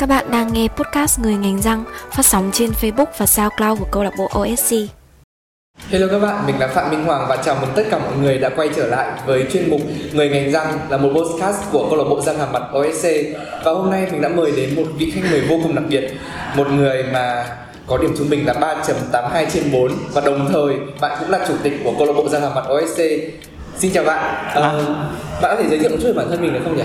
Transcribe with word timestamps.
Các 0.00 0.08
bạn 0.08 0.30
đang 0.30 0.52
nghe 0.52 0.68
podcast 0.68 1.20
Người 1.20 1.34
ngành 1.34 1.62
răng 1.62 1.84
phát 2.10 2.26
sóng 2.26 2.50
trên 2.52 2.70
Facebook 2.70 3.06
và 3.18 3.26
SoundCloud 3.26 3.78
của 3.78 3.86
câu 3.90 4.02
lạc 4.02 4.12
bộ 4.18 4.30
OSC. 4.40 4.74
Hello 5.88 6.06
các 6.10 6.18
bạn, 6.18 6.46
mình 6.46 6.58
là 6.58 6.68
Phạm 6.68 6.90
Minh 6.90 7.04
Hoàng 7.04 7.26
và 7.28 7.36
chào 7.36 7.56
mừng 7.60 7.70
tất 7.74 7.82
cả 7.90 7.98
mọi 7.98 8.16
người 8.22 8.38
đã 8.38 8.48
quay 8.48 8.68
trở 8.76 8.86
lại 8.86 9.08
với 9.26 9.46
chuyên 9.52 9.70
mục 9.70 9.80
Người 10.12 10.28
ngành 10.28 10.52
răng 10.52 10.78
là 10.88 10.96
một 10.96 11.08
podcast 11.08 11.56
của 11.72 11.86
câu 11.90 11.98
lạc 11.98 12.04
bộ 12.10 12.20
răng 12.20 12.38
hàm 12.38 12.52
mặt 12.52 12.62
OSC. 12.78 13.08
Và 13.64 13.72
hôm 13.72 13.90
nay 13.90 14.08
mình 14.12 14.20
đã 14.20 14.28
mời 14.28 14.52
đến 14.56 14.76
một 14.76 14.84
vị 14.98 15.10
khách 15.14 15.30
mời 15.30 15.40
vô 15.48 15.60
cùng 15.62 15.74
đặc 15.74 15.84
biệt, 15.88 16.10
một 16.56 16.70
người 16.70 17.02
mà 17.12 17.46
có 17.86 17.98
điểm 17.98 18.14
trung 18.18 18.30
bình 18.30 18.46
là 18.46 18.52
3.82 18.52 19.46
trên 19.52 19.72
4 19.72 19.92
và 20.12 20.20
đồng 20.20 20.48
thời 20.52 20.74
bạn 21.00 21.16
cũng 21.20 21.30
là 21.30 21.44
chủ 21.48 21.54
tịch 21.62 21.80
của 21.84 21.92
câu 21.98 22.06
lạc 22.06 22.12
bộ 22.12 22.28
răng 22.28 22.42
hàm 22.42 22.54
mặt 22.54 22.64
OSC. 22.72 23.00
Xin 23.80 23.92
chào 23.92 24.04
bạn. 24.04 24.34
À, 24.54 24.72
bạn 25.42 25.56
có 25.56 25.62
thể 25.62 25.68
giới 25.68 25.78
thiệu 25.78 25.90
một 25.90 25.96
chút 26.00 26.06
về 26.06 26.12
bản 26.12 26.26
thân 26.30 26.40
mình 26.40 26.52
được 26.52 26.60
không 26.64 26.76
nhỉ? 26.76 26.82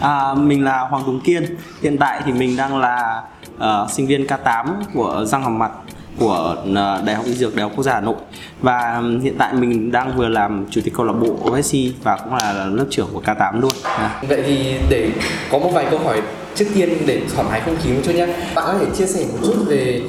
À, 0.00 0.34
mình 0.34 0.64
là 0.64 0.80
Hoàng 0.80 1.02
Tùng 1.06 1.20
Kiên. 1.20 1.56
Hiện 1.82 1.98
tại 1.98 2.20
thì 2.24 2.32
mình 2.32 2.56
đang 2.56 2.78
là 2.78 3.22
uh, 3.56 3.90
sinh 3.90 4.06
viên 4.06 4.26
K8 4.26 4.64
của 4.94 5.24
răng 5.26 5.42
hàm 5.42 5.58
mặt 5.58 5.70
của 6.18 6.56
uh, 6.70 6.76
Đại 7.04 7.14
học 7.14 7.24
Y 7.24 7.34
Dược 7.34 7.56
Đại 7.56 7.62
học 7.62 7.72
Quốc 7.76 7.84
gia 7.84 7.92
Hà 7.92 8.00
Nội 8.00 8.14
và 8.60 9.02
hiện 9.22 9.34
tại 9.38 9.52
mình 9.52 9.92
đang 9.92 10.16
vừa 10.16 10.28
làm 10.28 10.66
chủ 10.70 10.80
tịch 10.84 10.94
câu 10.96 11.06
lạc 11.06 11.12
bộ 11.12 11.36
OSC 11.50 11.76
và 12.02 12.16
cũng 12.16 12.34
là 12.34 12.52
lớp 12.52 12.86
trưởng 12.90 13.08
của 13.12 13.22
K8 13.24 13.60
luôn. 13.60 13.72
À. 13.82 14.20
Vậy 14.28 14.42
thì 14.46 14.74
để 14.90 15.10
có 15.50 15.58
một 15.58 15.70
vài 15.74 15.86
câu 15.90 15.98
hỏi 15.98 16.22
trước 16.54 16.66
tiên 16.74 16.88
để 17.06 17.22
thoải 17.34 17.46
mái 17.50 17.60
không 17.60 17.76
khí 17.82 17.92
một 17.92 18.00
chút 18.04 18.12
nhé. 18.14 18.26
Bạn 18.54 18.64
có 18.66 18.74
thể 18.78 18.86
chia 18.98 19.06
sẻ 19.06 19.24
một 19.32 19.38
chút 19.46 19.54
về 19.66 20.02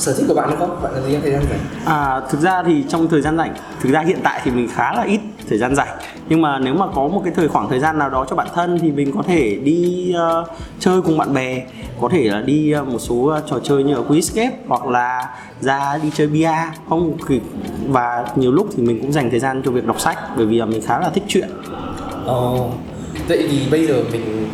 sở 0.00 0.14
thích 0.14 0.24
của 0.28 0.34
bạn 0.34 0.50
được 0.50 0.56
không? 0.58 0.82
Bạn 0.82 0.92
làm 0.94 1.04
gì 1.04 1.12
trong 1.12 1.22
thời 1.22 1.32
gian 1.32 1.42
rảnh? 1.50 1.60
À, 1.84 2.20
thực 2.30 2.40
ra 2.40 2.62
thì 2.66 2.84
trong 2.88 3.08
thời 3.08 3.20
gian 3.20 3.36
rảnh, 3.36 3.54
thực 3.80 3.92
ra 3.92 4.00
hiện 4.00 4.18
tại 4.22 4.40
thì 4.44 4.50
mình 4.50 4.68
khá 4.74 4.92
là 4.92 5.02
ít 5.02 5.20
thời 5.48 5.58
gian 5.58 5.74
rảnh. 5.74 5.88
Nhưng 6.28 6.42
mà 6.42 6.58
nếu 6.58 6.74
mà 6.74 6.86
có 6.94 7.08
một 7.08 7.20
cái 7.24 7.32
thời 7.36 7.48
khoảng 7.48 7.68
thời 7.68 7.80
gian 7.80 7.98
nào 7.98 8.10
đó 8.10 8.26
cho 8.30 8.36
bản 8.36 8.48
thân 8.54 8.78
thì 8.82 8.90
mình 8.90 9.12
có 9.16 9.22
thể 9.22 9.58
đi 9.64 10.14
uh, 10.40 10.48
chơi 10.78 11.02
cùng 11.02 11.18
bạn 11.18 11.34
bè, 11.34 11.62
có 12.00 12.08
thể 12.12 12.24
là 12.24 12.40
đi 12.40 12.74
uh, 12.80 12.88
một 12.88 12.98
số 12.98 13.14
uh, 13.14 13.46
trò 13.46 13.58
chơi 13.62 13.82
như 13.82 13.94
ở 13.94 14.02
Quizscape 14.08 14.50
hoặc 14.68 14.86
là 14.86 15.34
ra 15.60 15.98
đi 16.02 16.10
chơi 16.14 16.26
bia 16.26 16.52
không 16.88 17.16
và 17.88 18.24
nhiều 18.36 18.52
lúc 18.52 18.68
thì 18.76 18.82
mình 18.82 19.00
cũng 19.00 19.12
dành 19.12 19.30
thời 19.30 19.40
gian 19.40 19.62
cho 19.64 19.70
việc 19.70 19.86
đọc 19.86 20.00
sách 20.00 20.18
bởi 20.36 20.46
vì 20.46 20.58
là 20.58 20.64
mình 20.64 20.82
khá 20.86 20.98
là 20.98 21.10
thích 21.10 21.24
chuyện. 21.28 21.48
Ồ, 22.26 22.66
oh, 22.66 22.72
vậy 23.28 23.48
thì 23.50 23.66
bây 23.70 23.86
giờ 23.86 24.02
mình 24.12 24.48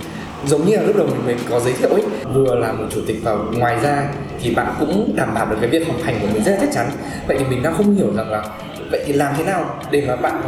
giống 0.47 0.67
như 0.67 0.77
là 0.77 0.83
lúc 0.83 0.97
đầu 0.97 1.07
mình, 1.07 1.27
mình 1.27 1.39
có 1.51 1.61
giới 1.61 1.73
thiệu 1.73 1.91
ấy 1.91 2.03
vừa 2.35 2.55
là 2.55 2.73
một 2.73 2.85
chủ 2.95 3.01
tịch 3.07 3.17
và 3.23 3.33
ngoài 3.53 3.77
ra 3.83 4.09
thì 4.43 4.55
bạn 4.55 4.75
cũng 4.81 5.13
đảm 5.17 5.35
bảo 5.35 5.47
được 5.47 5.57
cái 5.61 5.71
việc 5.71 5.87
học 5.87 5.97
hành 6.05 6.19
của 6.21 6.29
mình 6.33 6.43
rất 6.45 6.53
là 6.53 6.59
chắc 6.61 6.71
chắn. 6.75 6.87
Vậy 7.27 7.37
thì 7.39 7.45
mình 7.51 7.63
đang 7.63 7.75
không 7.75 7.97
hiểu 7.97 8.13
rằng 8.17 8.31
là 8.31 8.43
vậy 8.91 9.03
thì 9.07 9.13
làm 9.13 9.35
thế 9.37 9.45
nào 9.45 9.79
để 9.91 10.05
mà 10.09 10.17
bạn 10.17 10.43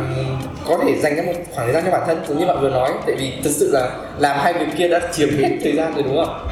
có 0.68 0.78
thể 0.84 0.96
dành 0.96 1.16
ra 1.16 1.22
một 1.22 1.32
khoảng 1.54 1.66
thời 1.66 1.74
gian 1.74 1.84
cho 1.84 1.90
bản 1.90 2.02
thân 2.06 2.18
giống 2.28 2.38
như 2.38 2.46
bạn 2.46 2.60
vừa 2.60 2.70
nói 2.70 2.92
tại 3.06 3.16
vì 3.18 3.32
thực 3.44 3.50
sự 3.50 3.70
là 3.72 3.90
làm 4.18 4.38
hai 4.40 4.52
việc 4.52 4.66
kia 4.78 4.88
đã 4.88 5.00
chiếm 5.12 5.28
hết 5.28 5.58
thời 5.62 5.76
gian 5.76 5.94
rồi 5.94 6.02
đúng 6.02 6.24
không 6.24 6.48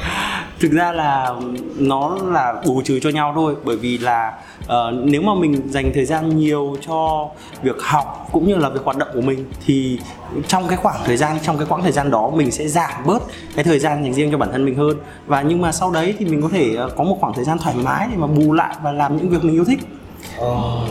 thực 0.59 0.71
ra 0.71 0.91
là 0.91 1.33
nó 1.77 2.17
là 2.31 2.53
bù 2.65 2.81
trừ 2.85 2.99
cho 2.99 3.09
nhau 3.09 3.31
thôi 3.35 3.55
bởi 3.63 3.75
vì 3.75 3.97
là 3.97 4.33
uh, 4.67 4.93
nếu 5.03 5.21
mà 5.21 5.33
mình 5.33 5.61
dành 5.69 5.91
thời 5.93 6.05
gian 6.05 6.37
nhiều 6.37 6.77
cho 6.87 7.29
việc 7.61 7.75
học 7.79 8.29
cũng 8.31 8.47
như 8.47 8.55
là 8.55 8.69
việc 8.69 8.83
hoạt 8.83 8.97
động 8.97 9.09
của 9.13 9.21
mình 9.21 9.45
thì 9.65 9.99
trong 10.47 10.67
cái 10.67 10.77
khoảng 10.77 11.01
thời 11.05 11.17
gian 11.17 11.37
trong 11.43 11.57
cái 11.57 11.67
quãng 11.69 11.81
thời 11.83 11.91
gian 11.91 12.11
đó 12.11 12.31
mình 12.35 12.51
sẽ 12.51 12.67
giảm 12.67 12.91
bớt 13.05 13.23
cái 13.55 13.63
thời 13.63 13.79
gian 13.79 14.03
dành 14.03 14.13
riêng 14.13 14.31
cho 14.31 14.37
bản 14.37 14.51
thân 14.51 14.65
mình 14.65 14.75
hơn 14.75 14.97
và 15.25 15.41
nhưng 15.41 15.61
mà 15.61 15.71
sau 15.71 15.91
đấy 15.91 16.13
thì 16.19 16.25
mình 16.25 16.41
có 16.41 16.49
thể 16.49 16.77
uh, 16.85 16.95
có 16.97 17.03
một 17.03 17.17
khoảng 17.21 17.33
thời 17.33 17.45
gian 17.45 17.57
thoải 17.57 17.75
mái 17.83 18.07
để 18.11 18.17
mà 18.17 18.27
bù 18.27 18.53
lại 18.53 18.75
và 18.83 18.91
làm 18.91 19.17
những 19.17 19.29
việc 19.29 19.43
mình 19.43 19.55
yêu 19.55 19.65
thích. 19.65 19.79
Oh. 20.41 20.89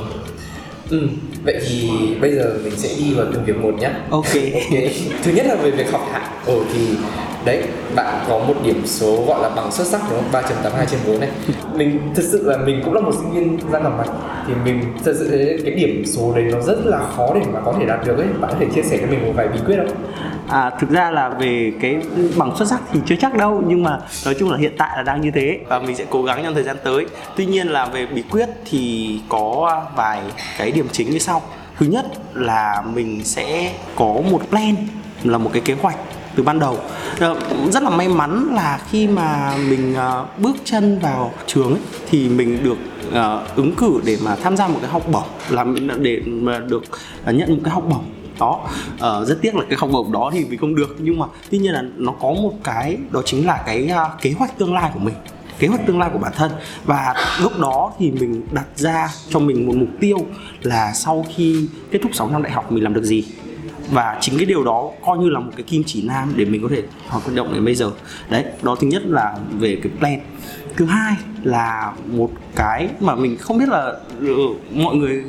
Ừ, 0.90 1.08
vậy 1.44 1.60
thì 1.68 1.90
bây 2.20 2.34
giờ 2.34 2.58
mình 2.64 2.76
sẽ 2.76 2.88
đi 2.98 3.14
vào 3.14 3.26
từng 3.32 3.44
việc 3.44 3.56
một 3.56 3.74
nhé. 3.78 3.90
Ok. 4.10 4.24
ok. 4.54 4.82
Thứ 5.22 5.32
nhất 5.32 5.46
là 5.46 5.54
về 5.54 5.70
việc 5.70 5.92
học 5.92 6.02
hạng. 6.12 6.30
Ồ 6.46 6.60
thì 6.74 6.88
đấy 7.46 7.62
bạn 7.94 8.24
có 8.28 8.38
một 8.38 8.54
điểm 8.64 8.82
số 8.86 9.24
gọi 9.26 9.42
là 9.42 9.48
bằng 9.48 9.72
xuất 9.72 9.86
sắc 9.86 10.00
đúng 10.10 10.18
không? 10.18 10.42
3.82 10.42 10.84
trên 10.90 11.00
4 11.06 11.20
này. 11.20 11.30
Mình 11.74 12.12
thật 12.14 12.22
sự 12.32 12.50
là 12.50 12.56
mình 12.56 12.82
cũng 12.84 12.94
là 12.94 13.00
một 13.00 13.12
sinh 13.20 13.30
viên 13.30 13.58
ra 13.70 13.78
làm 13.78 13.96
mặt 13.98 14.06
thì 14.46 14.54
mình 14.64 14.82
thật 15.04 15.12
sự 15.18 15.28
thấy 15.30 15.58
cái 15.64 15.74
điểm 15.74 16.02
số 16.06 16.32
đấy 16.34 16.44
nó 16.52 16.60
rất 16.60 16.78
là 16.84 16.98
khó 17.16 17.34
để 17.34 17.40
mà 17.52 17.60
có 17.64 17.74
thể 17.78 17.86
đạt 17.86 18.06
được 18.06 18.18
ấy. 18.18 18.26
Bạn 18.40 18.50
có 18.50 18.56
thể 18.60 18.66
chia 18.74 18.82
sẻ 18.82 18.98
cho 19.00 19.06
mình 19.06 19.26
một 19.26 19.32
vài 19.36 19.48
bí 19.48 19.58
quyết 19.66 19.76
không? 19.76 19.96
À, 20.48 20.70
thực 20.80 20.90
ra 20.90 21.10
là 21.10 21.28
về 21.28 21.72
cái 21.80 21.96
bằng 22.36 22.56
xuất 22.56 22.68
sắc 22.68 22.80
thì 22.92 23.00
chưa 23.06 23.16
chắc 23.20 23.34
đâu 23.34 23.62
nhưng 23.66 23.82
mà 23.82 23.98
nói 24.24 24.34
chung 24.38 24.50
là 24.50 24.58
hiện 24.58 24.72
tại 24.78 24.90
là 24.96 25.02
đang 25.02 25.20
như 25.20 25.30
thế. 25.34 25.58
Và 25.68 25.78
mình 25.78 25.96
sẽ 25.96 26.04
cố 26.10 26.22
gắng 26.22 26.40
trong 26.44 26.54
thời 26.54 26.64
gian 26.64 26.76
tới. 26.84 27.06
Tuy 27.36 27.46
nhiên 27.46 27.68
là 27.68 27.86
về 27.86 28.06
bí 28.06 28.22
quyết 28.30 28.48
thì 28.70 29.10
có 29.28 29.82
vài 29.96 30.20
cái 30.58 30.70
điểm 30.70 30.86
chính 30.92 31.10
như 31.10 31.18
sau. 31.18 31.42
Thứ 31.78 31.86
nhất 31.86 32.06
là 32.34 32.82
mình 32.94 33.24
sẽ 33.24 33.72
có 33.96 34.14
một 34.30 34.42
plan 34.50 34.74
là 35.24 35.38
một 35.38 35.50
cái 35.52 35.62
kế 35.64 35.74
hoạch 35.74 35.96
từ 36.36 36.42
ban 36.42 36.58
đầu. 36.58 36.78
Ờ, 37.20 37.40
rất 37.72 37.82
là 37.82 37.90
may 37.90 38.08
mắn 38.08 38.54
là 38.54 38.80
khi 38.90 39.06
mà 39.06 39.56
mình 39.68 39.94
ờ, 39.94 40.26
bước 40.38 40.56
chân 40.64 40.98
vào 40.98 41.32
trường 41.46 41.70
ấy, 41.70 41.80
thì 42.10 42.28
mình 42.28 42.64
được 42.64 42.78
ờ, 43.12 43.46
ứng 43.56 43.74
cử 43.74 44.00
để 44.04 44.18
mà 44.24 44.36
tham 44.36 44.56
gia 44.56 44.68
một 44.68 44.78
cái 44.82 44.90
học 44.90 45.02
bổng 45.12 45.28
làm 45.50 46.02
để 46.02 46.20
mà 46.26 46.58
được 46.58 46.84
nhận 47.26 47.50
một 47.50 47.60
cái 47.64 47.74
học 47.74 47.84
bổng 47.88 48.04
đó. 48.40 48.60
Uh, 48.94 49.28
rất 49.28 49.38
tiếc 49.42 49.54
là 49.54 49.62
cái 49.68 49.78
học 49.78 49.90
bổng 49.92 50.12
đó 50.12 50.30
thì 50.32 50.44
mình 50.44 50.58
không 50.58 50.74
được 50.74 50.96
nhưng 50.98 51.18
mà 51.18 51.26
tuy 51.50 51.58
nhiên 51.58 51.72
là 51.72 51.82
nó 51.96 52.12
có 52.12 52.28
một 52.28 52.52
cái 52.64 52.96
đó 53.10 53.22
chính 53.24 53.46
là 53.46 53.62
cái 53.66 53.90
uh, 53.92 54.22
kế 54.22 54.32
hoạch 54.38 54.58
tương 54.58 54.74
lai 54.74 54.90
của 54.94 55.00
mình 55.00 55.14
kế 55.58 55.68
hoạch 55.68 55.86
tương 55.86 55.98
lai 55.98 56.10
của 56.12 56.18
bản 56.18 56.32
thân. 56.36 56.50
Và 56.84 57.14
lúc 57.42 57.58
đó 57.58 57.92
thì 57.98 58.10
mình 58.10 58.46
đặt 58.52 58.66
ra 58.76 59.08
cho 59.30 59.38
mình 59.38 59.66
một 59.66 59.74
mục 59.76 59.88
tiêu 60.00 60.18
là 60.62 60.92
sau 60.92 61.26
khi 61.36 61.68
kết 61.90 61.98
thúc 62.02 62.14
6 62.14 62.30
năm 62.30 62.42
đại 62.42 62.52
học 62.52 62.72
mình 62.72 62.84
làm 62.84 62.94
được 62.94 63.04
gì 63.04 63.24
và 63.90 64.18
chính 64.20 64.36
cái 64.36 64.46
điều 64.46 64.64
đó 64.64 64.90
coi 65.06 65.18
như 65.18 65.28
là 65.28 65.40
một 65.40 65.52
cái 65.56 65.62
kim 65.62 65.82
chỉ 65.86 66.02
nam 66.02 66.32
để 66.36 66.44
mình 66.44 66.62
có 66.62 66.68
thể 66.70 66.82
hoạt 67.08 67.34
động 67.34 67.54
đến 67.54 67.64
bây 67.64 67.74
giờ. 67.74 67.90
Đấy, 68.30 68.44
đó 68.62 68.76
thứ 68.80 68.86
nhất 68.86 69.02
là 69.06 69.36
về 69.58 69.78
cái 69.82 69.92
plan. 69.98 70.20
Thứ 70.76 70.84
hai 70.84 71.14
là 71.42 71.92
một 72.06 72.30
cái 72.56 72.88
mà 73.00 73.14
mình 73.14 73.36
không 73.36 73.58
biết 73.58 73.68
là 73.68 73.92
ừ, 74.20 74.36
mọi 74.72 74.96
người 74.96 75.24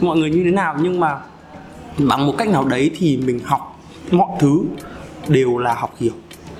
mọi 0.00 0.16
người 0.16 0.30
như 0.30 0.44
thế 0.44 0.50
nào, 0.50 0.76
nhưng 0.82 1.00
mà 1.00 1.18
bằng 1.98 2.26
một 2.26 2.34
cách 2.38 2.48
nào 2.48 2.64
đấy 2.64 2.90
thì 2.98 3.16
mình 3.16 3.40
học 3.44 3.80
mọi 4.10 4.28
thứ 4.40 4.62
đều 5.28 5.58
là 5.58 5.74
học 5.74 5.94
hiểu. 6.00 6.12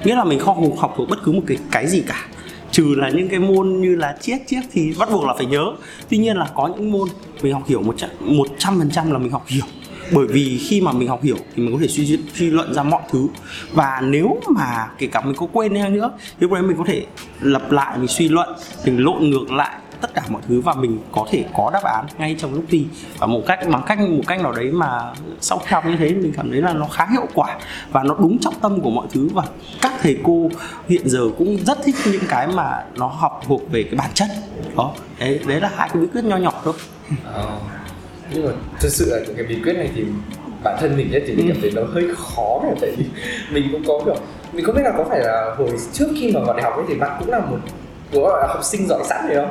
Nghĩa 0.04 0.14
là 0.14 0.24
mình 0.24 0.38
không 0.38 0.76
học 0.76 0.94
thuộc 0.96 1.08
bất 1.08 1.18
cứ 1.24 1.32
một 1.32 1.42
cái 1.46 1.58
cái 1.70 1.86
gì 1.86 2.02
cả. 2.06 2.26
Trừ 2.70 2.94
là 2.96 3.10
những 3.10 3.28
cái 3.28 3.38
môn 3.38 3.80
như 3.80 3.96
là 3.96 4.16
triết 4.20 4.38
triết 4.46 4.64
thì 4.72 4.94
bắt 4.98 5.08
buộc 5.12 5.24
là 5.24 5.34
phải 5.36 5.46
nhớ. 5.46 5.64
Tuy 6.08 6.18
nhiên 6.18 6.36
là 6.36 6.48
có 6.54 6.66
những 6.66 6.92
môn 6.92 7.08
mình 7.42 7.52
học 7.52 7.62
hiểu 7.66 7.82
một 8.20 8.46
trăm 8.58 8.78
phần 8.78 8.90
trăm 8.90 9.10
là 9.10 9.18
mình 9.18 9.32
học 9.32 9.44
hiểu 9.46 9.64
bởi 10.12 10.26
vì 10.26 10.58
khi 10.68 10.80
mà 10.80 10.92
mình 10.92 11.08
học 11.08 11.22
hiểu 11.22 11.36
thì 11.54 11.62
mình 11.62 11.72
có 11.74 11.78
thể 11.80 11.88
suy 11.88 12.18
suy 12.34 12.50
luận 12.50 12.74
ra 12.74 12.82
mọi 12.82 13.02
thứ. 13.10 13.28
Và 13.72 14.00
nếu 14.04 14.40
mà 14.48 14.88
kể 14.98 15.06
cả 15.06 15.20
mình 15.20 15.34
có 15.36 15.46
quên 15.52 15.74
hay 15.74 15.90
nữa, 15.90 16.10
thì 16.18 16.36
lúc 16.40 16.52
đấy 16.52 16.62
mình 16.62 16.76
có 16.76 16.84
thể 16.86 17.06
lập 17.40 17.72
lại, 17.72 17.98
mình 17.98 18.08
suy 18.08 18.28
luận, 18.28 18.48
mình 18.84 18.98
lộn 18.98 19.30
ngược 19.30 19.52
lại 19.52 19.76
tất 20.00 20.14
cả 20.14 20.22
mọi 20.28 20.42
thứ 20.48 20.60
và 20.60 20.74
mình 20.74 20.98
có 21.12 21.26
thể 21.30 21.44
có 21.56 21.70
đáp 21.72 21.82
án 21.82 22.06
ngay 22.18 22.36
trong 22.38 22.54
lúc 22.54 22.64
thi. 22.68 22.86
Và 23.18 23.26
một 23.26 23.42
cách, 23.46 23.58
bằng 23.70 23.82
cách, 23.86 23.98
một 24.00 24.22
cách 24.26 24.40
nào 24.42 24.52
đấy 24.52 24.72
mà 24.72 25.12
sau 25.40 25.58
khi 25.58 25.66
học 25.70 25.86
như 25.86 25.96
thế, 25.96 26.14
mình 26.14 26.32
cảm 26.36 26.50
thấy 26.50 26.60
là 26.60 26.72
nó 26.72 26.86
khá 26.86 27.06
hiệu 27.12 27.26
quả 27.34 27.58
và 27.92 28.02
nó 28.02 28.16
đúng 28.18 28.38
trọng 28.38 28.54
tâm 28.60 28.80
của 28.80 28.90
mọi 28.90 29.06
thứ. 29.12 29.28
Và 29.34 29.42
các 29.80 29.92
thầy 30.02 30.18
cô 30.24 30.50
hiện 30.88 31.08
giờ 31.08 31.20
cũng 31.38 31.56
rất 31.66 31.78
thích 31.84 31.94
những 32.12 32.24
cái 32.28 32.46
mà 32.46 32.84
nó 32.96 33.06
học 33.06 33.42
thuộc 33.46 33.70
về 33.70 33.82
cái 33.82 33.94
bản 33.94 34.10
chất. 34.14 34.28
Đó, 34.76 34.92
đấy 35.18 35.40
đấy 35.46 35.60
là 35.60 35.70
hai 35.76 35.88
cái 35.88 36.02
bí 36.02 36.08
quyết 36.12 36.24
nho 36.24 36.36
nhỏ 36.36 36.52
thôi. 36.64 36.74
Ờ 37.24 37.58
nhưng 38.30 38.46
mà 38.46 38.52
thực 38.80 38.88
sự 38.88 39.10
là 39.10 39.18
những 39.26 39.36
cái 39.36 39.46
bí 39.46 39.56
quyết 39.62 39.72
này 39.72 39.90
thì 39.96 40.04
bản 40.64 40.76
thân 40.80 40.96
mình 40.96 41.10
nhất 41.10 41.22
thì 41.26 41.34
mình 41.34 41.46
ừ. 41.46 41.52
cảm 41.52 41.62
thấy 41.62 41.70
nó 41.74 41.82
hơi 41.92 42.04
khó 42.16 42.60
rồi 42.64 42.74
tại 42.80 42.90
vì 42.96 43.04
mình 43.52 43.68
cũng 43.72 43.84
có 43.86 44.00
kiểu 44.04 44.16
mình 44.52 44.64
không 44.64 44.74
biết 44.74 44.82
là 44.84 44.92
có 44.96 45.04
phải 45.08 45.20
là 45.20 45.54
hồi 45.58 45.70
trước 45.92 46.08
khi 46.20 46.32
mà 46.32 46.40
vào 46.40 46.56
đại 46.56 46.62
học 46.62 46.76
ấy 46.76 46.84
thì 46.88 46.94
bạn 46.94 47.16
cũng 47.18 47.30
là 47.30 47.38
một 47.38 47.58
gọi 48.12 48.40
là 48.40 48.46
học 48.48 48.64
sinh 48.64 48.86
giỏi 48.86 49.02
sẵn 49.08 49.28
rồi 49.28 49.46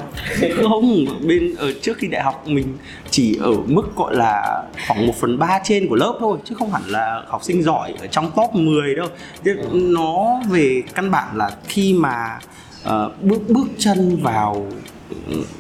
không 0.56 0.70
không 0.70 1.06
bên 1.28 1.56
ở 1.58 1.72
trước 1.82 1.98
khi 1.98 2.08
đại 2.08 2.24
học 2.24 2.44
mình 2.48 2.78
chỉ 3.10 3.40
ở 3.42 3.52
mức 3.66 3.96
gọi 3.96 4.16
là 4.16 4.64
khoảng 4.88 5.08
1 5.08 5.14
phần 5.20 5.40
ba 5.40 5.60
trên 5.64 5.88
của 5.90 5.96
lớp 5.96 6.18
thôi 6.20 6.38
chứ 6.44 6.56
không 6.60 6.72
hẳn 6.72 6.84
là 6.88 7.24
học 7.28 7.44
sinh 7.44 7.64
giỏi 7.64 7.94
ở 8.00 8.08
trong 8.08 8.32
top 8.36 8.54
10 8.54 8.96
đâu 8.96 9.08
ừ. 9.44 9.54
nó 9.74 10.40
về 10.50 10.84
căn 10.96 11.12
bản 11.12 11.38
là 11.38 11.52
khi 11.68 11.94
mà 11.94 12.40
uh, 12.84 12.92
bước 13.22 13.42
bước 13.48 13.68
chân 13.78 14.20
vào 14.24 14.68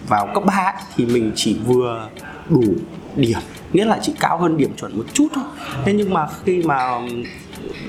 vào 0.08 0.28
cấp 0.34 0.44
3 0.46 0.74
thì 0.96 1.06
mình 1.06 1.32
chỉ 1.36 1.58
vừa 1.66 2.10
đủ 2.50 2.64
điểm. 3.18 3.40
Nghĩa 3.74 3.86
là 3.86 4.00
chỉ 4.02 4.14
cao 4.20 4.38
hơn 4.38 4.58
điểm 4.58 4.72
chuẩn 4.78 4.98
một 4.98 5.06
chút 5.14 5.28
thôi. 5.34 5.44
Thế 5.86 5.94
nhưng 5.94 6.14
mà 6.14 6.28
khi 6.46 6.64
mà 6.64 7.00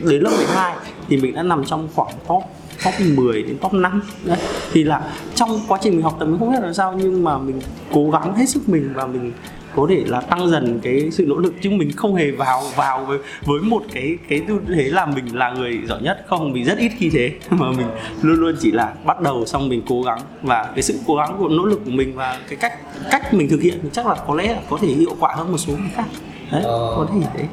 đến 0.03 0.23
lớp 0.23 0.31
12 0.37 0.77
thì 1.09 1.17
mình 1.17 1.35
đã 1.35 1.43
nằm 1.43 1.65
trong 1.65 1.89
khoảng 1.95 2.13
top 2.29 2.43
top 2.85 2.95
10 3.01 3.43
đến 3.43 3.59
top 3.61 3.73
5 3.73 4.03
đấy, 4.25 4.39
thì 4.73 4.85
là 4.85 5.03
trong 5.35 5.61
quá 5.69 5.79
trình 5.83 5.93
mình 5.93 6.03
học 6.03 6.17
tập 6.21 6.27
mình 6.27 6.39
không 6.39 6.53
biết 6.53 6.63
là 6.63 6.73
sao 6.73 6.93
nhưng 6.93 7.25
mà 7.25 7.39
mình 7.39 7.61
cố 7.93 8.11
gắng 8.11 8.35
hết 8.35 8.49
sức 8.49 8.69
mình 8.69 8.93
và 8.95 9.07
mình 9.07 9.33
có 9.77 9.87
thể 9.91 10.03
là 10.07 10.21
tăng 10.21 10.49
dần 10.51 10.81
cái 10.83 11.11
sự 11.11 11.25
nỗ 11.27 11.37
lực 11.37 11.55
chứ 11.63 11.71
mình 11.71 11.93
không 11.97 12.15
hề 12.15 12.31
vào 12.31 12.63
vào 12.77 13.05
với 13.05 13.19
với 13.45 13.61
một 13.61 13.83
cái 13.93 14.19
cái 14.29 14.43
tư 14.49 14.61
thế 14.75 14.83
là 14.83 15.07
mình 15.07 15.37
là 15.37 15.51
người 15.51 15.79
giỏi 15.89 16.03
nhất. 16.03 16.25
Không 16.27 16.53
mình 16.53 16.65
rất 16.65 16.79
ít 16.79 16.93
khi 16.99 17.11
thế 17.11 17.33
mà 17.51 17.71
mình 17.71 17.87
luôn 18.23 18.41
luôn 18.41 18.57
chỉ 18.61 18.73
là 18.73 18.93
bắt 19.05 19.21
đầu 19.21 19.47
xong 19.47 19.69
mình 19.69 19.83
cố 19.89 20.03
gắng. 20.03 20.19
Và 20.43 20.71
cái 20.75 20.83
sự 20.83 20.99
cố 21.07 21.15
gắng 21.17 21.37
của 21.39 21.49
nỗ 21.49 21.65
lực 21.65 21.81
của 21.85 21.91
mình 21.91 22.15
và 22.17 22.39
cái 22.49 22.57
cách 22.57 22.73
cách 23.11 23.35
mình 23.35 23.49
thực 23.49 23.63
hiện 23.63 23.79
chắc 23.93 24.07
là 24.07 24.15
có 24.27 24.35
lẽ 24.35 24.53
là 24.53 24.61
có 24.71 24.79
thể 24.83 24.89
hiệu 24.89 25.17
quả 25.21 25.35
hơn 25.37 25.53
một 25.53 25.59
số 25.59 25.73
người 25.73 25.91
khác. 25.95 26.07
Đấy 26.53 26.63
ờ... 26.65 26.95
có 26.97 27.07
thể 27.15 27.27
thế. 27.35 27.45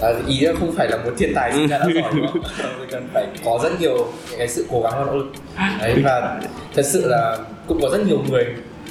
À, 0.00 0.08
ý 0.26 0.40
là 0.40 0.52
không 0.60 0.72
phải 0.76 0.88
là 0.90 0.96
một 0.96 1.10
thiên 1.18 1.34
tài 1.34 1.52
sinh 1.52 1.68
ra 1.68 1.78
đã 1.78 1.86
giỏi 1.94 2.12
đúng 2.16 2.26
không? 2.26 2.42
Mình 2.78 2.88
cần 2.90 3.08
phải 3.14 3.26
có 3.44 3.58
rất 3.62 3.80
nhiều 3.80 4.06
cái 4.38 4.48
sự 4.48 4.66
cố 4.70 4.80
gắng 4.80 4.92
và 4.96 5.04
nỗ 5.04 5.16
lực. 5.16 5.32
Đấy 5.80 6.02
và 6.04 6.40
thật 6.74 6.82
sự 6.86 7.08
là 7.08 7.38
cũng 7.66 7.80
có 7.82 7.88
rất 7.90 8.06
nhiều 8.06 8.24
người 8.30 8.44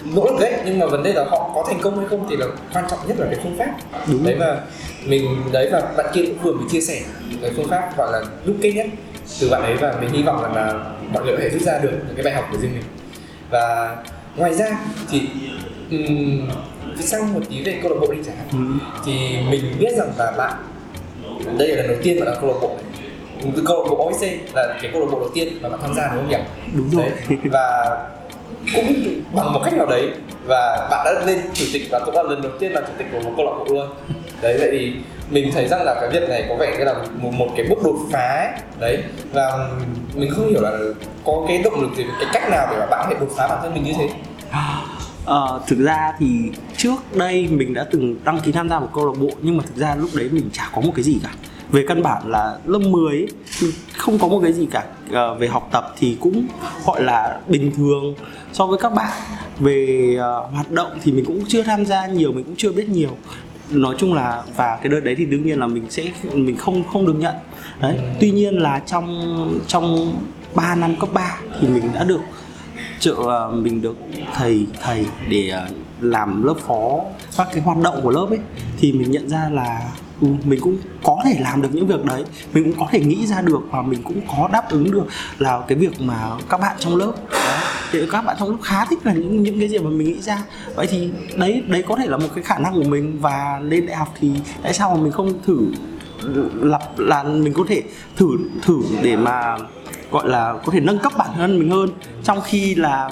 nỗ 0.05 0.25
lực 0.25 0.39
đấy 0.39 0.53
nhưng 0.65 0.79
mà 0.79 0.85
vấn 0.85 1.03
đề 1.03 1.13
là 1.13 1.23
họ 1.29 1.51
có 1.55 1.63
thành 1.67 1.79
công 1.81 1.97
hay 1.99 2.07
không 2.09 2.27
thì 2.29 2.35
là 2.37 2.45
quan 2.73 2.85
trọng 2.89 2.99
nhất 3.07 3.19
là 3.19 3.25
cái 3.31 3.39
phương 3.43 3.55
pháp 3.57 3.71
Đúng 4.07 4.23
đấy 4.23 4.35
và 4.39 4.61
mình 5.05 5.25
đấy 5.51 5.69
và 5.71 5.81
bạn 5.97 6.05
kia 6.13 6.21
cũng 6.25 6.37
vừa 6.43 6.53
mới 6.53 6.65
chia 6.71 6.81
sẻ 6.81 7.01
cái 7.41 7.51
phương 7.55 7.67
pháp 7.69 7.97
gọi 7.97 8.11
là 8.11 8.21
đúc 8.45 8.55
kết 8.61 8.71
nhất 8.75 8.85
từ 9.41 9.49
bạn 9.49 9.61
ấy 9.63 9.75
và 9.75 9.93
mình 10.01 10.09
hy 10.09 10.23
vọng 10.23 10.41
rằng 10.43 10.55
là 10.55 10.73
mọi 11.13 11.23
người 11.23 11.33
có 11.33 11.39
thể 11.43 11.49
rút 11.49 11.61
ra 11.61 11.79
được 11.79 11.91
những 12.07 12.15
cái 12.15 12.23
bài 12.23 12.33
học 12.33 12.45
của 12.51 12.57
riêng 12.57 12.71
mình 12.73 12.83
và 13.49 13.95
ngoài 14.35 14.53
ra 14.53 14.65
thì 15.11 15.21
um, 15.91 16.49
sang 16.99 17.33
một 17.33 17.39
tí 17.49 17.63
về 17.63 17.79
câu 17.83 17.91
lạc 17.93 17.97
bộ 18.01 18.13
đi 18.13 18.19
chẳng 18.25 18.35
hạn 18.37 18.47
Ừ. 18.51 18.85
thì 19.05 19.37
mình 19.49 19.75
biết 19.79 19.89
rằng 19.97 20.11
là 20.17 20.31
bạn 20.37 20.53
đây 21.57 21.67
là 21.67 21.75
lần 21.75 21.87
đầu 21.87 21.97
tiên 22.03 22.19
bạn 22.19 22.27
làm 22.27 22.37
câu 22.41 22.47
lạc 22.49 22.57
bộ 22.61 22.69
này 22.69 22.83
câu 23.65 23.83
lạc 23.83 23.89
bộ 23.89 24.09
OSC 24.09 24.23
là 24.55 24.77
cái 24.81 24.91
câu 24.93 25.01
lạc 25.01 25.07
bộ 25.11 25.19
đầu 25.19 25.29
tiên 25.33 25.53
mà 25.61 25.69
bạn 25.69 25.79
tham 25.81 25.93
gia 25.95 26.07
đúng 26.07 26.17
không 26.23 26.29
nhỉ? 26.29 26.37
Đúng 26.75 26.89
rồi. 26.89 27.05
Đấy. 27.29 27.37
Và 27.51 27.97
cũng 28.75 28.93
bằng 29.35 29.53
một 29.53 29.61
cách 29.65 29.73
nào 29.77 29.85
đấy 29.85 30.09
và 30.47 30.87
bạn 30.91 31.05
đã 31.05 31.25
lên 31.25 31.39
chủ 31.53 31.65
tịch 31.73 31.87
và 31.91 31.99
cũng 32.05 32.15
là 32.15 32.23
lần 32.23 32.41
đầu 32.41 32.51
tiên 32.59 32.71
là 32.71 32.81
chủ 32.81 32.93
tịch 32.97 33.07
của 33.11 33.19
một 33.19 33.31
câu 33.37 33.45
lạc 33.45 33.51
bộ 33.59 33.65
luôn. 33.75 33.89
Đấy 34.41 34.57
vậy 34.59 34.69
thì 34.71 34.93
mình 35.31 35.51
thấy 35.53 35.67
rằng 35.67 35.83
là 35.85 35.95
cái 36.01 36.09
việc 36.09 36.29
này 36.29 36.45
có 36.49 36.55
vẻ 36.55 36.75
như 36.77 36.83
là 36.83 36.93
một, 37.21 37.33
một 37.33 37.47
cái 37.57 37.65
bước 37.69 37.83
đột 37.83 37.97
phá 38.11 38.27
ấy. 38.27 38.61
đấy 38.79 39.03
và 39.33 39.69
mình 40.15 40.31
không 40.31 40.49
hiểu 40.49 40.61
là 40.61 40.71
có 41.25 41.45
cái 41.47 41.57
động 41.63 41.81
lực 41.81 41.89
gì 41.97 42.03
cái 42.19 42.29
cách 42.33 42.49
nào 42.51 42.67
để 42.71 42.77
mà 42.79 42.85
bạn 42.85 42.99
có 43.03 43.09
thể 43.09 43.19
đột 43.19 43.29
phá 43.37 43.47
bản 43.47 43.59
thân 43.61 43.73
mình 43.73 43.83
như 43.83 43.93
thế 43.97 44.09
Ờ, 45.25 45.61
thực 45.67 45.79
ra 45.79 46.13
thì 46.19 46.27
trước 46.77 47.15
đây 47.15 47.47
mình 47.51 47.73
đã 47.73 47.85
từng 47.91 48.15
đăng 48.23 48.39
ký 48.39 48.51
tham 48.51 48.69
gia 48.69 48.79
một 48.79 48.89
câu 48.93 49.05
lạc 49.05 49.19
bộ 49.19 49.29
nhưng 49.41 49.57
mà 49.57 49.63
thực 49.67 49.75
ra 49.75 49.95
lúc 49.95 50.09
đấy 50.13 50.29
mình 50.31 50.49
chả 50.53 50.69
có 50.75 50.81
một 50.81 50.91
cái 50.95 51.03
gì 51.03 51.19
cả 51.23 51.29
về 51.71 51.85
căn 51.87 52.03
bản 52.03 52.21
là 52.25 52.57
lớp 52.65 52.79
10 52.79 53.15
ấy, 53.15 53.27
không 53.97 54.19
có 54.19 54.27
một 54.27 54.39
cái 54.43 54.53
gì 54.53 54.67
cả 54.71 54.83
Ờ, 55.11 55.33
về 55.35 55.47
học 55.47 55.69
tập 55.71 55.93
thì 55.97 56.17
cũng 56.19 56.45
gọi 56.85 57.03
là 57.03 57.39
bình 57.47 57.71
thường 57.77 58.15
so 58.53 58.65
với 58.65 58.77
các 58.81 58.93
bạn. 58.93 59.11
Về 59.59 60.15
ờ, 60.19 60.47
hoạt 60.53 60.71
động 60.71 60.91
thì 61.03 61.11
mình 61.11 61.25
cũng 61.25 61.43
chưa 61.47 61.63
tham 61.63 61.85
gia 61.85 62.07
nhiều, 62.07 62.31
mình 62.31 62.43
cũng 62.43 62.55
chưa 62.57 62.71
biết 62.71 62.89
nhiều. 62.89 63.17
Nói 63.69 63.95
chung 63.97 64.13
là, 64.13 64.43
và 64.55 64.75
cái 64.75 64.89
đợt 64.89 64.99
đấy 64.99 65.15
thì 65.17 65.25
đương 65.25 65.45
nhiên 65.45 65.59
là 65.59 65.67
mình 65.67 65.85
sẽ, 65.89 66.03
mình 66.33 66.57
không 66.57 66.83
không 66.93 67.05
được 67.05 67.15
nhận. 67.19 67.35
Đấy, 67.81 67.97
tuy 68.19 68.31
nhiên 68.31 68.57
là 68.57 68.79
trong 68.85 69.59
trong 69.67 70.13
3 70.55 70.75
năm 70.75 70.95
cấp 70.99 71.09
3 71.13 71.37
thì 71.61 71.67
mình 71.67 71.83
đã 71.93 72.03
được 72.03 72.21
trợ 72.99 73.13
ờ, 73.13 73.51
mình 73.51 73.81
được 73.81 73.97
thầy 74.33 74.65
thầy 74.81 75.05
để 75.29 75.53
làm 76.01 76.43
lớp 76.43 76.55
phó, 76.67 76.99
các 77.37 77.47
cái 77.53 77.61
hoạt 77.63 77.77
động 77.77 77.99
của 78.03 78.09
lớp 78.09 78.25
ấy. 78.29 78.39
Thì 78.79 78.91
mình 78.91 79.11
nhận 79.11 79.29
ra 79.29 79.49
là 79.51 79.91
ừ, 80.21 80.27
mình 80.45 80.59
cũng 80.61 80.77
có 81.03 81.17
thể 81.25 81.37
làm 81.39 81.61
được 81.61 81.69
những 81.71 81.87
việc 81.87 82.05
đấy. 82.05 82.23
Mình 82.53 82.63
cũng 82.63 82.79
có 82.79 82.87
thể 82.91 82.99
nghĩ 82.99 83.25
ra 83.25 83.41
được 83.41 83.61
và 83.71 83.81
mình 83.81 84.03
cũng 84.03 84.21
có 84.27 84.49
đáp 84.53 84.69
ứng 84.69 84.91
được 84.91 85.05
là 85.39 85.61
cái 85.67 85.77
việc 85.77 86.01
mà 86.01 86.31
các 86.49 86.59
bạn 86.59 86.75
trong 86.79 86.95
lớp 86.95 87.13
đấy, 87.31 87.57
thì 87.91 87.99
các 88.11 88.21
bạn 88.21 88.35
trong 88.39 88.49
lớp 88.49 88.57
khá 88.63 88.85
thích 88.85 88.99
là 89.03 89.13
những 89.13 89.43
những 89.43 89.59
cái 89.59 89.69
gì 89.69 89.79
mà 89.79 89.89
mình 89.89 90.07
nghĩ 90.07 90.21
ra. 90.21 90.43
Vậy 90.75 90.87
thì 90.87 91.09
đấy 91.35 91.63
đấy 91.67 91.83
có 91.87 91.95
thể 91.95 92.07
là 92.07 92.17
một 92.17 92.27
cái 92.35 92.43
khả 92.43 92.57
năng 92.57 92.73
của 92.73 92.89
mình. 92.89 93.17
Và 93.21 93.59
lên 93.63 93.85
đại 93.85 93.95
học 93.95 94.13
thì 94.19 94.31
tại 94.63 94.73
sao 94.73 94.95
mà 94.95 95.01
mình 95.01 95.11
không 95.11 95.33
thử 95.45 95.59
lặp 96.61 96.99
là 96.99 97.23
mình 97.23 97.53
có 97.53 97.63
thể 97.67 97.83
thử 98.17 98.27
thử 98.61 98.81
để 99.01 99.15
mà 99.15 99.57
gọi 100.11 100.29
là 100.29 100.53
có 100.65 100.71
thể 100.71 100.79
nâng 100.79 100.99
cấp 100.99 101.13
bản 101.17 101.29
thân 101.35 101.59
mình 101.59 101.69
hơn? 101.69 101.89
Trong 102.23 102.41
khi 102.41 102.75
là 102.75 103.09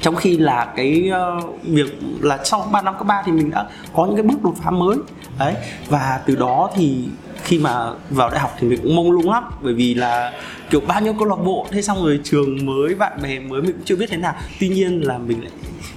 trong 0.00 0.16
khi 0.16 0.36
là 0.36 0.72
cái 0.76 1.10
uh, 1.38 1.44
việc 1.62 1.98
là 2.20 2.38
sau 2.44 2.68
3 2.72 2.82
năm 2.82 2.94
cấp 2.98 3.06
3 3.06 3.22
thì 3.26 3.32
mình 3.32 3.50
đã 3.50 3.66
có 3.94 4.06
những 4.06 4.16
cái 4.16 4.22
bước 4.22 4.42
đột 4.42 4.54
phá 4.62 4.70
mới 4.70 4.96
đấy. 5.38 5.54
Và 5.88 6.20
từ 6.26 6.36
đó 6.36 6.70
thì 6.76 7.04
khi 7.44 7.58
mà 7.58 7.90
vào 8.10 8.30
đại 8.30 8.40
học 8.40 8.56
thì 8.58 8.68
mình 8.68 8.80
cũng 8.82 8.96
mông 8.96 9.10
lung 9.10 9.30
lắm. 9.30 9.44
Bởi 9.62 9.74
vì 9.74 9.94
là 9.94 10.32
kiểu 10.70 10.80
bao 10.80 11.00
nhiêu 11.00 11.14
câu 11.18 11.28
lạc 11.28 11.36
bộ. 11.44 11.66
Thế 11.70 11.82
xong 11.82 12.04
rồi 12.04 12.20
trường 12.24 12.66
mới 12.66 12.94
bạn 12.94 13.22
bè 13.22 13.38
mới 13.38 13.62
mình 13.62 13.72
cũng 13.72 13.84
chưa 13.84 13.96
biết 13.96 14.06
thế 14.10 14.16
nào. 14.16 14.34
Tuy 14.60 14.68
nhiên 14.68 15.00
là 15.06 15.18
mình 15.18 15.42
lại 15.42 15.52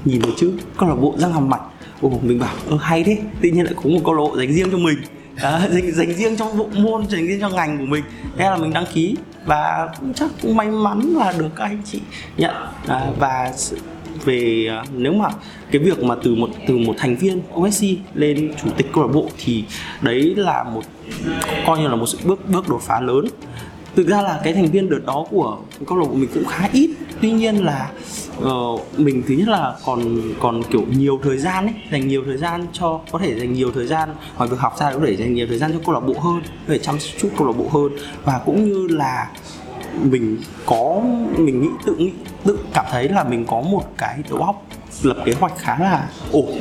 nhìn 0.05 0.21
thấy 0.21 0.31
chữ 0.37 0.53
câu 0.77 0.89
lạc 0.89 0.95
bộ 0.95 1.15
răng 1.17 1.33
hàm 1.33 1.49
mặt. 1.49 1.61
Ồ 2.01 2.11
mình 2.21 2.39
bảo 2.39 2.55
ơ 2.69 2.77
hay 2.81 3.03
thế. 3.03 3.17
Tuy 3.41 3.51
nhiên 3.51 3.65
lại 3.65 3.73
có 3.75 3.89
một 3.89 3.99
câu 4.05 4.13
lạc 4.13 4.19
bộ 4.19 4.37
dành 4.37 4.53
riêng 4.53 4.71
cho 4.71 4.77
mình. 4.77 4.97
Đó, 5.41 5.59
dành 5.69 5.91
dành 5.91 6.13
riêng 6.13 6.37
cho 6.37 6.51
bộ 6.51 6.67
môn 6.73 7.07
dành 7.07 7.27
riêng 7.27 7.41
cho 7.41 7.49
ngành 7.49 7.77
của 7.77 7.85
mình. 7.85 8.03
Thế 8.37 8.45
là 8.45 8.57
mình 8.57 8.73
đăng 8.73 8.85
ký. 8.93 9.15
Và 9.45 9.89
cũng 9.99 10.13
chắc 10.13 10.29
cũng 10.41 10.55
may 10.55 10.67
mắn 10.67 10.99
là 11.17 11.33
được 11.37 11.49
các 11.55 11.63
anh 11.63 11.81
chị 11.85 11.99
nhận. 12.37 12.55
À, 12.87 13.07
và 13.19 13.53
về 14.25 14.67
à, 14.69 14.83
nếu 14.97 15.13
mà 15.13 15.29
cái 15.71 15.81
việc 15.81 16.03
mà 16.03 16.15
từ 16.23 16.35
một 16.35 16.49
từ 16.67 16.77
một 16.77 16.93
thành 16.97 17.15
viên 17.15 17.41
OSC 17.55 17.85
lên 18.13 18.53
chủ 18.63 18.69
tịch 18.77 18.87
câu 18.93 19.03
lạc 19.03 19.13
bộ 19.13 19.29
thì 19.37 19.63
đấy 20.01 20.33
là 20.37 20.63
một 20.63 20.81
coi 21.65 21.79
như 21.79 21.87
là 21.87 21.95
một 21.95 22.05
sự 22.05 22.17
bước 22.23 22.49
bước 22.49 22.69
đột 22.69 22.81
phá 22.81 23.01
lớn. 23.01 23.25
Thực 23.95 24.07
ra 24.07 24.21
là 24.21 24.41
cái 24.43 24.53
thành 24.53 24.71
viên 24.71 24.89
đợt 24.89 25.05
đó 25.05 25.25
của 25.29 25.57
câu 25.87 25.97
lạc 25.97 26.05
bộ 26.05 26.13
mình 26.13 26.29
cũng 26.33 26.45
khá 26.45 26.69
ít. 26.73 26.89
Tuy 27.21 27.31
nhiên 27.31 27.65
là 27.65 27.91
uh, 28.43 28.99
mình 28.99 29.23
thứ 29.27 29.33
nhất 29.33 29.47
là 29.47 29.75
còn 29.85 30.21
còn 30.39 30.63
kiểu 30.63 30.83
nhiều 30.97 31.19
thời 31.23 31.37
gian 31.37 31.65
ấy 31.65 31.73
dành 31.91 32.07
nhiều 32.07 32.23
thời 32.25 32.37
gian 32.37 32.65
cho 32.73 32.99
có 33.11 33.19
thể 33.19 33.39
dành 33.39 33.53
nhiều 33.53 33.71
thời 33.71 33.87
gian 33.87 34.09
ngoài 34.37 34.49
việc 34.49 34.59
học 34.59 34.75
ra 34.79 34.91
có 34.93 34.99
thể 35.05 35.15
dành 35.15 35.33
nhiều 35.33 35.47
thời 35.47 35.57
gian 35.57 35.73
cho 35.73 35.79
câu 35.85 35.93
lạc 35.93 35.99
bộ 35.99 36.19
hơn 36.19 36.41
để 36.67 36.79
chăm 36.79 36.95
chút 37.17 37.29
câu 37.37 37.47
lạc 37.47 37.53
bộ 37.57 37.69
hơn. 37.69 37.97
Và 38.23 38.41
cũng 38.45 38.65
như 38.65 38.87
là 38.87 39.31
mình 40.03 40.37
có 40.65 41.01
mình 41.37 41.61
nghĩ 41.61 41.69
tự 41.85 41.95
nghĩ 41.95 42.11
tự 42.43 42.59
cảm 42.73 42.85
thấy 42.91 43.09
là 43.09 43.23
mình 43.23 43.45
có 43.45 43.61
một 43.61 43.83
cái 43.97 44.19
đầu 44.29 44.39
óc 44.39 44.63
lập 45.03 45.17
kế 45.25 45.33
hoạch 45.39 45.57
khá 45.57 45.79
là 45.79 46.09
ổn. 46.31 46.57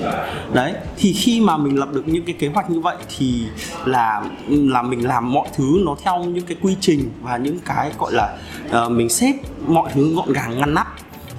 Đấy 0.53 0.73
thì 0.97 1.13
khi 1.13 1.41
mà 1.41 1.57
mình 1.57 1.79
lập 1.79 1.89
được 1.93 2.09
những 2.09 2.25
cái 2.25 2.35
kế 2.39 2.49
hoạch 2.49 2.71
như 2.71 2.81
vậy 2.81 2.97
thì 3.19 3.45
là 3.85 4.25
là 4.49 4.83
mình 4.83 5.07
làm 5.07 5.33
mọi 5.33 5.49
thứ 5.57 5.83
nó 5.85 5.97
theo 6.05 6.25
những 6.25 6.45
cái 6.45 6.57
quy 6.63 6.77
trình 6.81 7.11
và 7.23 7.37
những 7.37 7.59
cái 7.65 7.93
gọi 7.99 8.13
là 8.13 8.37
uh, 8.67 8.91
mình 8.91 9.09
xếp 9.09 9.33
mọi 9.67 9.91
thứ 9.95 10.15
gọn 10.15 10.33
gàng 10.33 10.59
ngăn 10.59 10.75
nắp 10.75 10.87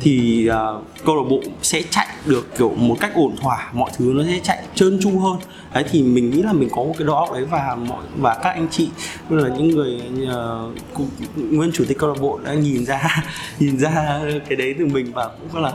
thì 0.02 0.48
uh, 0.50 0.84
câu 1.06 1.16
lạc 1.16 1.30
bộ 1.30 1.42
sẽ 1.62 1.82
chạy 1.90 2.08
được 2.26 2.58
kiểu 2.58 2.74
một 2.78 2.98
cách 3.00 3.12
ổn 3.16 3.36
thỏa 3.42 3.70
mọi 3.74 3.92
thứ 3.98 4.14
nó 4.16 4.24
sẽ 4.24 4.40
chạy 4.44 4.64
trơn 4.76 5.00
tru 5.02 5.20
hơn. 5.20 5.38
Đấy 5.74 5.84
thì 5.92 6.04
mình 6.04 6.30
nghĩ 6.30 6.42
là 6.42 6.54
mình 6.54 6.70
có 6.72 6.84
một 6.84 6.94
cái 6.98 7.08
đó 7.08 7.28
đấy 7.34 7.46
và 7.46 7.76
mọi 7.76 8.04
và 8.18 8.34
các 8.44 8.50
anh 8.50 8.68
chị 8.72 8.90
như 9.30 9.38
là 9.38 9.50
những 9.58 9.70
người 9.70 10.02
uh, 10.24 10.76
cũng- 10.94 11.10
nguyên 11.36 11.72
chủ 11.72 11.84
tịch 11.88 11.98
câu 11.98 12.10
lạc 12.10 12.22
bộ 12.22 12.40
đã 12.44 12.54
nhìn 12.54 12.86
ra 12.86 13.24
nhìn 13.60 13.80
ra 13.80 14.22
cái 14.50 14.56
đấy 14.56 14.76
từ 14.80 14.86
mình 14.86 15.12
và 15.14 15.30
cũng 15.52 15.64
là 15.64 15.74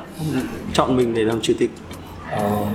chọn 0.73 0.97
mình 0.97 1.15
để 1.15 1.23
làm 1.23 1.41
chủ 1.41 1.53
tịch. 1.59 1.71
Ờ, 2.31 2.67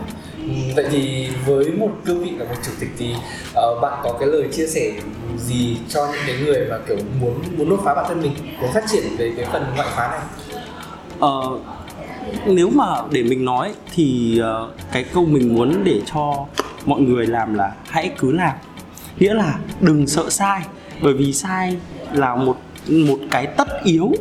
vậy 0.75 0.85
thì 0.91 1.29
với 1.45 1.65
một 1.71 1.89
cương 2.05 2.23
vị 2.23 2.29
là 2.37 2.45
một 2.45 2.55
chủ 2.65 2.71
tịch 2.79 2.89
thì 2.97 3.13
uh, 3.13 3.81
bạn 3.81 3.99
có 4.03 4.17
cái 4.19 4.29
lời 4.29 4.47
chia 4.51 4.67
sẻ 4.67 4.91
gì 5.37 5.77
cho 5.89 6.05
những 6.05 6.21
cái 6.27 6.35
người 6.45 6.67
mà 6.69 6.77
kiểu 6.87 6.97
muốn 7.21 7.41
muốn 7.57 7.69
đột 7.69 7.79
phá 7.85 7.95
bản 7.95 8.05
thân 8.07 8.21
mình 8.21 8.31
muốn 8.61 8.73
phát 8.73 8.83
triển 8.91 9.03
về 9.17 9.33
cái 9.37 9.45
phần 9.51 9.65
ngoại 9.75 9.87
khóa 9.95 10.07
này? 10.07 10.19
Uh, 11.25 11.61
nếu 12.45 12.69
mà 12.69 12.85
để 13.11 13.23
mình 13.23 13.45
nói 13.45 13.73
thì 13.95 14.39
uh, 14.41 14.71
cái 14.91 15.03
câu 15.03 15.25
mình 15.25 15.55
muốn 15.55 15.83
để 15.83 16.01
cho 16.13 16.45
mọi 16.85 17.01
người 17.01 17.27
làm 17.27 17.53
là 17.53 17.71
hãy 17.89 18.11
cứ 18.17 18.31
làm. 18.31 18.55
Nghĩa 19.19 19.33
là 19.33 19.55
đừng 19.79 20.07
sợ 20.07 20.29
sai 20.29 20.61
bởi 21.01 21.13
vì 21.13 21.33
sai 21.33 21.77
là 22.11 22.35
một 22.35 22.57
một 22.87 23.19
cái 23.31 23.47
tất 23.47 23.83
yếu. 23.83 24.11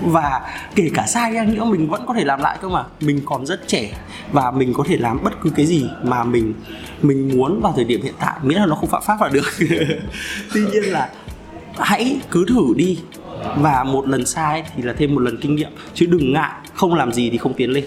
Và 0.00 0.40
kể 0.74 0.90
cả 0.94 1.06
sai 1.06 1.32
ra 1.32 1.44
nữa 1.44 1.64
mình 1.64 1.88
vẫn 1.88 2.04
có 2.06 2.14
thể 2.14 2.24
làm 2.24 2.40
lại 2.40 2.58
cơ 2.62 2.68
mà. 2.68 2.84
Mình 3.00 3.20
còn 3.24 3.46
rất 3.46 3.68
trẻ 3.68 3.92
và 4.32 4.50
mình 4.50 4.72
có 4.74 4.84
thể 4.88 4.96
làm 4.96 5.24
bất 5.24 5.40
cứ 5.42 5.50
cái 5.50 5.66
gì 5.66 5.86
mà 6.02 6.24
mình 6.24 6.54
mình 7.02 7.38
muốn 7.38 7.60
vào 7.60 7.72
thời 7.76 7.84
điểm 7.84 8.02
hiện 8.02 8.14
tại. 8.20 8.34
Miễn 8.42 8.58
là 8.58 8.66
nó 8.66 8.74
không 8.74 8.90
phạm 8.90 9.02
pháp 9.06 9.20
là 9.20 9.28
được. 9.28 9.46
Tuy 10.54 10.60
nhiên 10.72 10.82
là 10.82 11.10
hãy 11.78 12.20
cứ 12.30 12.44
thử 12.48 12.74
đi. 12.76 12.98
Và 13.56 13.84
một 13.84 14.08
lần 14.08 14.26
sai 14.26 14.64
thì 14.76 14.82
là 14.82 14.92
thêm 14.92 15.14
một 15.14 15.20
lần 15.20 15.36
kinh 15.40 15.56
nghiệm. 15.56 15.70
Chứ 15.94 16.06
đừng 16.06 16.32
ngại 16.32 16.50
không 16.74 16.94
làm 16.94 17.12
gì 17.12 17.30
thì 17.30 17.38
không 17.38 17.54
tiến 17.54 17.70
lên. 17.70 17.84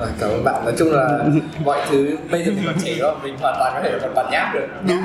Rồi, 0.00 0.08
cảm 0.20 0.30
ơn 0.30 0.44
bạn. 0.44 0.64
Nói 0.64 0.74
chung 0.78 0.92
là 0.92 1.18
mọi 1.64 1.80
thứ 1.90 2.18
bây 2.30 2.44
giờ 2.44 2.52
mình 2.52 2.62
còn 2.66 2.74
trẻ 2.84 2.94
đó 3.00 3.16
mình 3.22 3.36
hoàn 3.40 3.54
toàn 3.58 3.72
có 3.74 3.80
thể 3.82 3.98
còn 4.02 4.14
bản 4.14 4.26
nháp 4.32 4.54
được. 4.54 4.66
Nháp, 4.84 4.98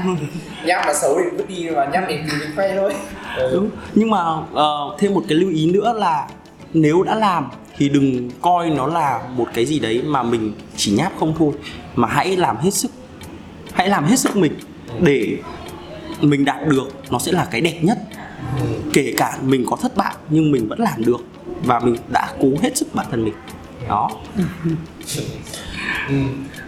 nháp 0.65 0.85
mà 0.87 0.93
xấu 0.93 1.19
thì 1.23 1.37
vứt 1.37 1.49
đi 1.49 1.69
mà 1.75 1.85
nháp 1.85 2.03
thì 2.07 2.15
mình 2.15 2.51
khoe 2.55 2.75
thôi. 2.75 2.93
Ừ. 3.37 3.49
đúng. 3.53 3.69
Nhưng 3.95 4.09
mà 4.09 4.23
ờ, 4.53 4.95
thêm 4.99 5.13
một 5.13 5.23
cái 5.29 5.37
lưu 5.37 5.49
ý 5.49 5.71
nữa 5.71 5.93
là 5.97 6.27
nếu 6.73 7.03
đã 7.03 7.15
làm 7.15 7.49
thì 7.77 7.89
đừng 7.89 8.31
coi 8.41 8.69
nó 8.69 8.87
là 8.87 9.21
một 9.35 9.47
cái 9.53 9.65
gì 9.65 9.79
đấy 9.79 10.01
mà 10.05 10.23
mình 10.23 10.53
chỉ 10.75 10.91
nháp 10.91 11.11
không 11.19 11.33
thôi. 11.37 11.53
Mà 11.95 12.07
hãy 12.07 12.37
làm 12.37 12.57
hết 12.57 12.71
sức. 12.71 12.91
Hãy 13.73 13.89
làm 13.89 14.05
hết 14.05 14.19
sức 14.19 14.35
mình 14.35 14.53
để 15.01 15.37
mình 16.21 16.45
đạt 16.45 16.67
được, 16.67 16.87
nó 17.11 17.19
sẽ 17.19 17.31
là 17.31 17.47
cái 17.51 17.61
đẹp 17.61 17.79
nhất. 17.81 17.97
Kể 18.93 19.13
cả 19.17 19.37
mình 19.41 19.65
có 19.69 19.77
thất 19.81 19.97
bại, 19.97 20.15
nhưng 20.29 20.51
mình 20.51 20.67
vẫn 20.67 20.79
làm 20.79 21.05
được. 21.05 21.19
Và 21.63 21.79
mình 21.79 21.95
đã 22.13 22.27
cố 22.41 22.47
hết 22.61 22.77
sức 22.77 22.87
bản 22.93 23.05
thân 23.11 23.23
mình. 23.23 23.33
Đó. 23.89 24.09
Ừ. 26.09 26.15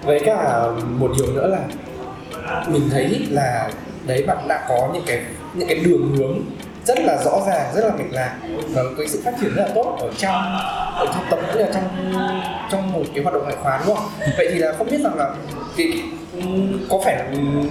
với 0.03 0.21
cả 0.25 0.67
một 0.99 1.11
điều 1.17 1.33
nữa 1.33 1.47
là 1.47 1.59
mình 2.67 2.89
thấy 2.91 3.27
là 3.29 3.71
đấy, 4.05 4.23
bạn 4.27 4.47
đã 4.47 4.65
có 4.69 4.89
những 4.93 5.03
cái 5.07 5.21
những 5.53 5.67
cái 5.67 5.77
đường 5.77 6.15
hướng 6.17 6.41
rất 6.85 6.97
là 6.99 7.23
rõ 7.25 7.41
ràng, 7.47 7.73
rất 7.75 7.85
là 7.85 7.91
mạch 7.91 8.11
lạc. 8.11 8.35
Và 8.73 8.81
cái 8.97 9.07
sự 9.07 9.21
phát 9.25 9.33
triển 9.41 9.55
rất 9.55 9.65
là 9.67 9.73
tốt 9.75 9.97
ở 9.99 10.11
trong 10.17 10.35
ở 10.95 11.05
trong 11.05 11.25
tập 11.29 11.39
cũng 11.51 11.61
là 11.61 11.67
trong 11.73 12.13
trong 12.71 12.93
một 12.93 13.03
cái 13.13 13.23
hoạt 13.23 13.33
động 13.33 13.43
ngoại 13.43 13.55
khóa, 13.61 13.81
đúng 13.85 13.95
không? 13.95 14.05
Vậy 14.37 14.47
thì 14.51 14.59
là 14.59 14.73
không 14.77 14.87
biết 14.91 15.01
rằng 15.03 15.15
là 15.17 15.35
cái 15.77 16.01
có 16.89 16.99
phải 17.05 17.23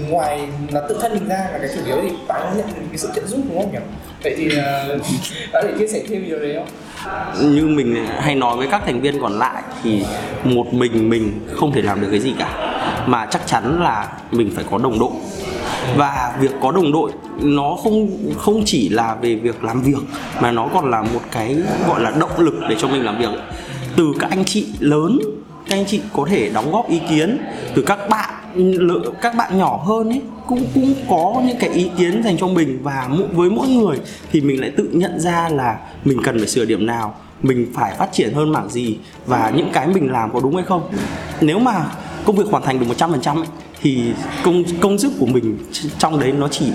ngoài 0.09 0.49
là 0.71 0.81
tự 0.89 0.99
thân 1.01 1.13
mình 1.15 1.29
ra 1.29 1.49
là 1.53 1.59
cái 1.59 1.71
chủ 1.75 1.81
yếu 1.87 1.97
thì 2.03 2.17
bạn 2.29 2.41
cũng 2.49 2.59
nhận 2.59 2.67
cái 2.89 2.99
sự 2.99 3.09
trợ 3.15 3.27
giúp 3.27 3.41
đúng 3.49 3.63
không 3.63 3.73
nhỉ? 3.73 3.79
Vậy 4.23 4.35
thì 4.39 4.47
uh, 4.47 5.03
bạn 5.53 5.65
thể 5.67 5.73
chia 5.79 5.87
sẻ 5.87 6.03
thêm 6.09 6.25
điều 6.29 6.39
đấy 6.39 6.57
không? 6.59 6.69
Như 7.55 7.67
mình 7.67 8.07
hay 8.19 8.35
nói 8.35 8.57
với 8.57 8.67
các 8.71 8.83
thành 8.87 9.01
viên 9.01 9.21
còn 9.21 9.39
lại 9.39 9.63
thì 9.83 10.05
một 10.45 10.75
mình 10.75 11.09
mình 11.09 11.33
không 11.55 11.73
thể 11.73 11.83
làm 11.83 12.01
được 12.01 12.09
cái 12.11 12.21
gì 12.21 12.35
cả. 12.39 12.73
Mà 13.07 13.27
chắc 13.31 13.47
chắn 13.47 13.83
là 13.83 14.09
mình 14.31 14.51
phải 14.55 14.65
có 14.71 14.79
đồng 14.79 14.99
đội. 14.99 15.13
Và 15.97 16.37
việc 16.41 16.51
có 16.61 16.73
đồng 16.73 16.93
đội 16.93 17.11
nó 17.43 17.77
không 17.83 18.09
không 18.39 18.63
chỉ 18.65 18.89
là 18.89 19.17
về 19.21 19.35
việc 19.35 19.65
làm 19.65 19.83
việc 19.83 19.99
mà 20.41 20.51
nó 20.51 20.69
còn 20.75 20.91
là 20.91 21.03
một 21.03 21.21
cái 21.33 21.57
gọi 21.89 22.01
là 22.01 22.13
động 22.19 22.39
lực 22.39 22.55
để 22.69 22.77
cho 22.79 22.89
mình 22.89 23.05
làm 23.05 23.19
việc. 23.19 23.31
Từ 23.97 24.05
các 24.21 24.31
anh 24.31 24.45
chị 24.45 24.67
lớn 24.81 25.19
các 25.69 25.77
anh 25.77 25.87
chị 25.87 26.01
có 26.13 26.27
thể 26.31 26.51
đóng 26.55 26.73
góp 26.73 26.89
ý 26.89 27.01
kiến 27.11 27.39
từ 27.75 27.83
các 27.83 28.09
bạn 28.09 28.35
các 29.23 29.35
bạn 29.35 29.59
nhỏ 29.59 29.83
hơn 29.87 30.09
ấy 30.09 30.23
cũng 30.47 30.65
cũng 30.75 30.95
có 31.09 31.43
những 31.47 31.57
cái 31.61 31.71
ý 31.71 31.91
kiến 31.99 32.23
dành 32.25 32.37
cho 32.39 32.47
mình 32.47 32.79
và 32.83 33.09
với 33.33 33.51
mỗi 33.51 33.69
người 33.69 34.01
thì 34.33 34.41
mình 34.41 34.61
lại 34.61 34.73
tự 34.77 34.89
nhận 34.93 35.21
ra 35.21 35.49
là 35.49 35.79
mình 36.05 36.19
cần 36.25 36.39
phải 36.39 36.49
sửa 36.49 36.65
điểm 36.65 36.87
nào 36.87 37.15
mình 37.43 37.67
phải 37.75 37.95
phát 37.99 38.09
triển 38.13 38.35
hơn 38.35 38.53
mảng 38.53 38.71
gì 38.71 38.99
và 39.27 39.53
những 39.57 39.71
cái 39.73 39.87
mình 39.87 40.13
làm 40.13 40.33
có 40.33 40.41
đúng 40.41 40.55
hay 40.55 40.65
không. 40.65 40.83
Nếu 41.41 41.59
mà 41.59 41.85
công 42.25 42.37
việc 42.37 42.47
hoàn 42.51 42.63
thành 42.63 42.81
được 42.81 42.87
100% 42.99 43.37
ấy, 43.37 43.47
thì 43.83 44.02
công 44.45 44.64
công 44.80 44.99
sức 44.99 45.12
của 45.18 45.26
mình 45.26 45.59
trong 45.99 46.21
đấy 46.21 46.33
nó 46.33 46.49
chỉ 46.49 46.66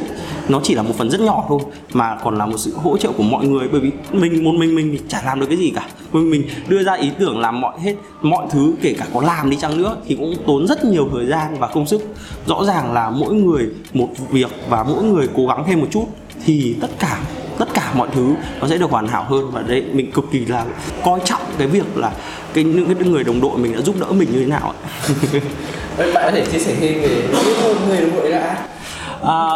nó 0.50 0.60
chỉ 0.64 0.76
là 0.76 0.82
một 0.82 0.94
phần 0.98 1.10
rất 1.10 1.22
nhỏ 1.22 1.46
thôi, 1.48 1.60
mà 1.94 2.18
còn 2.24 2.38
là 2.38 2.46
một 2.46 2.58
sự 2.58 2.74
hỗ 2.76 2.98
trợ 2.98 3.12
của 3.12 3.24
mọi 3.24 3.46
người. 3.46 3.68
Bởi 3.72 3.82
vì 3.82 3.92
mình 4.12 4.44
một 4.44 4.52
mình 4.52 4.76
mình 4.76 4.90
thì 4.92 5.00
chả 5.08 5.22
làm 5.26 5.40
được 5.40 5.46
cái 5.46 5.58
gì 5.58 5.72
cả. 5.76 5.88
Mình 6.12 6.30
mình 6.30 6.44
đưa 6.68 6.84
ra 6.84 6.94
ý 6.94 7.10
tưởng 7.20 7.40
làm 7.40 7.62
mọi 7.62 7.80
hết, 7.80 7.96
mọi 8.22 8.48
thứ, 8.52 8.74
kể 8.82 8.96
cả 8.98 9.08
có 9.14 9.22
làm 9.22 9.50
đi 9.50 9.58
chăng 9.62 9.78
nữa, 9.78 9.98
thì 10.08 10.16
cũng 10.16 10.36
tốn 10.48 10.68
rất 10.68 10.86
nhiều 10.86 11.10
thời 11.14 11.26
gian 11.26 11.56
và 11.60 11.68
công 11.68 11.88
sức. 11.88 12.02
Rõ 12.46 12.64
ràng 12.66 12.94
là 12.94 13.10
mỗi 13.10 13.34
người 13.34 13.70
một 13.94 14.10
việc 14.32 14.52
và 14.70 14.84
mỗi 14.84 15.04
người 15.04 15.30
cố 15.36 15.48
gắng 15.48 15.64
thêm 15.68 15.80
một 15.80 15.88
chút, 15.92 16.06
thì 16.46 16.76
tất 16.82 16.90
cả 17.00 17.20
tất 17.58 17.70
cả 17.74 17.94
mọi 17.96 18.08
thứ 18.12 18.36
nó 18.62 18.68
sẽ 18.68 18.78
được 18.78 18.90
hoàn 18.92 19.08
hảo 19.08 19.24
hơn 19.24 19.52
và 19.52 19.62
đấy 19.62 19.84
mình 19.94 20.12
cực 20.12 20.26
kỳ 20.32 20.46
là 20.46 20.66
coi 21.06 21.20
trọng 21.26 21.42
cái 21.58 21.68
việc 21.68 21.98
là 21.98 22.12
cái 22.54 22.64
những 22.64 22.96
cái 22.96 23.08
người 23.08 23.24
đồng 23.24 23.42
đội 23.42 23.58
mình 23.58 23.74
đã 23.74 23.82
giúp 23.82 23.96
đỡ 24.00 24.06
mình 24.06 24.30
như 24.32 24.40
thế 24.40 24.46
nào 24.46 24.74
ạ. 24.74 24.90
Vậy 25.98 26.14
bạn 26.14 26.24
có 26.26 26.32
thể 26.32 26.46
chia 26.52 26.60
sẻ 26.60 26.76
thêm 26.80 27.02
về 27.02 27.28
hơn 27.62 27.76
người 27.88 28.02
đồng 28.02 28.16
đội 28.16 28.30
là 28.30 28.40
ai 28.40 28.58
À, 29.24 29.50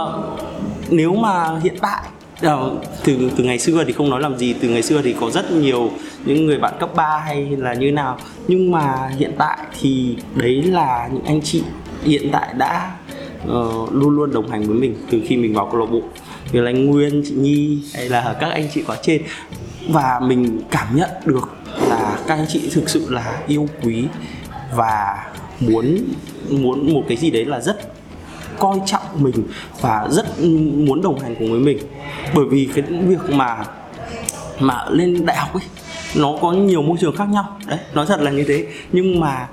nếu 0.89 1.13
mà 1.13 1.59
hiện 1.63 1.75
tại 1.81 2.01
ờ, 2.41 2.71
từ 3.03 3.31
từ 3.37 3.43
ngày 3.43 3.59
xưa 3.59 3.83
thì 3.83 3.93
không 3.93 4.09
nói 4.09 4.21
làm 4.21 4.37
gì 4.37 4.53
từ 4.53 4.69
ngày 4.69 4.81
xưa 4.81 5.01
thì 5.01 5.15
có 5.19 5.29
rất 5.29 5.51
nhiều 5.51 5.91
những 6.25 6.45
người 6.45 6.57
bạn 6.57 6.73
cấp 6.79 6.95
3 6.95 7.21
hay 7.25 7.45
là 7.57 7.73
như 7.73 7.91
nào. 7.91 8.17
Nhưng 8.47 8.71
mà 8.71 9.09
hiện 9.17 9.31
tại 9.37 9.57
thì 9.81 10.17
đấy 10.35 10.63
là 10.63 11.09
những 11.13 11.23
anh 11.25 11.41
chị 11.41 11.63
hiện 12.03 12.29
tại 12.31 12.53
đã 12.57 12.91
ờ, 13.47 13.69
luôn 13.91 14.15
luôn 14.15 14.33
đồng 14.33 14.49
hành 14.49 14.63
với 14.63 14.75
mình 14.77 14.95
từ 15.11 15.21
khi 15.27 15.37
mình 15.37 15.53
vào 15.53 15.69
câu 15.71 15.79
lạc 15.79 15.91
bộ 15.91 16.01
như 16.55 16.61
là 16.61 16.69
anh 16.69 16.85
Nguyên, 16.85 17.23
chị 17.25 17.33
Nhi 17.35 17.79
hay 17.93 18.09
là 18.09 18.35
các 18.39 18.49
anh 18.51 18.67
chị 18.73 18.83
quá 18.87 18.97
trên. 19.01 19.21
Và 19.89 20.19
mình 20.23 20.61
cảm 20.71 20.95
nhận 20.95 21.09
được 21.25 21.49
là 21.89 22.17
các 22.27 22.35
anh 22.35 22.45
chị 22.49 22.69
thực 22.73 22.89
sự 22.89 23.07
là 23.09 23.41
yêu 23.47 23.67
quý 23.83 24.05
và 24.75 25.25
muốn 25.59 25.97
muốn 26.49 26.93
một 26.93 27.03
cái 27.07 27.17
gì 27.17 27.31
đấy 27.31 27.45
là 27.45 27.61
rất 27.61 27.77
coi 28.59 28.81
trọng 28.85 29.01
mình 29.19 29.43
và 29.81 30.07
rất 30.11 30.39
muốn 30.75 31.01
đồng 31.01 31.19
hành 31.19 31.35
cùng 31.39 31.51
với 31.51 31.59
mình. 31.59 31.77
Bởi 32.35 32.45
vì 32.51 32.69
cái 32.75 32.83
việc 32.89 33.29
mà 33.29 33.65
mà 34.59 34.85
lên 34.89 35.25
đại 35.25 35.37
học 35.37 35.53
ấy 35.53 35.63
nó 36.15 36.37
có 36.41 36.51
nhiều 36.51 36.81
môi 36.81 36.97
trường 37.01 37.15
khác 37.15 37.29
nhau. 37.29 37.57
Đấy 37.67 37.79
nói 37.93 38.05
thật 38.05 38.21
là 38.21 38.31
như 38.31 38.43
thế. 38.47 38.65
Nhưng 38.91 39.19
mà 39.19 39.47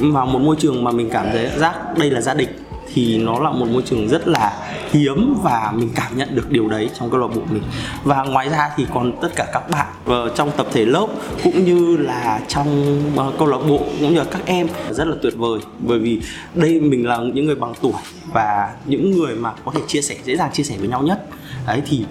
vào 0.00 0.26
một 0.26 0.38
môi 0.38 0.56
trường 0.58 0.84
mà 0.84 0.90
mình 0.90 1.10
cảm 1.12 1.26
thấy 1.32 1.50
giác 1.56 1.98
đây 1.98 2.10
là 2.10 2.20
gia 2.20 2.34
đình 2.34 2.48
thì 2.96 3.18
nó 3.18 3.38
là 3.38 3.50
một 3.50 3.68
môi 3.68 3.82
trường 3.82 4.08
rất 4.08 4.28
là 4.28 4.52
hiếm 4.90 5.34
và 5.42 5.72
mình 5.76 5.90
cảm 5.94 6.16
nhận 6.16 6.34
được 6.34 6.50
điều 6.50 6.68
đấy 6.68 6.90
trong 6.98 7.10
câu 7.10 7.20
lạc 7.20 7.26
bộ 7.26 7.42
mình. 7.50 7.62
Và 8.04 8.22
ngoài 8.22 8.48
ra 8.48 8.70
thì 8.76 8.86
còn 8.94 9.12
tất 9.22 9.28
cả 9.36 9.46
các 9.52 9.70
bạn 9.70 9.86
ờ, 10.04 10.32
trong 10.34 10.50
tập 10.56 10.66
thể 10.72 10.84
lớp 10.84 11.06
cũng 11.44 11.64
như 11.64 11.96
là 11.96 12.40
trong 12.48 13.00
ờ, 13.16 13.32
câu 13.38 13.48
lạc 13.48 13.58
bộ 13.68 13.78
cũng 13.78 14.14
như 14.14 14.18
là 14.18 14.24
các 14.30 14.46
em 14.46 14.68
rất 14.90 15.08
là 15.08 15.16
tuyệt 15.22 15.34
vời. 15.36 15.60
Bởi 15.78 15.98
vì 15.98 16.20
đây 16.54 16.80
mình 16.80 17.06
là 17.06 17.18
những 17.34 17.46
người 17.46 17.54
bằng 17.54 17.72
tuổi 17.80 17.92
và 18.32 18.74
những 18.86 19.10
người 19.10 19.34
mà 19.34 19.52
có 19.64 19.72
thể 19.74 19.80
chia 19.86 20.02
sẻ 20.02 20.16
dễ 20.24 20.36
dàng 20.36 20.50
chia 20.52 20.62
sẻ 20.62 20.74
với 20.78 20.88
nhau 20.88 21.02
nhất. 21.02 21.26
Đấy 21.66 21.82
thì 21.86 22.04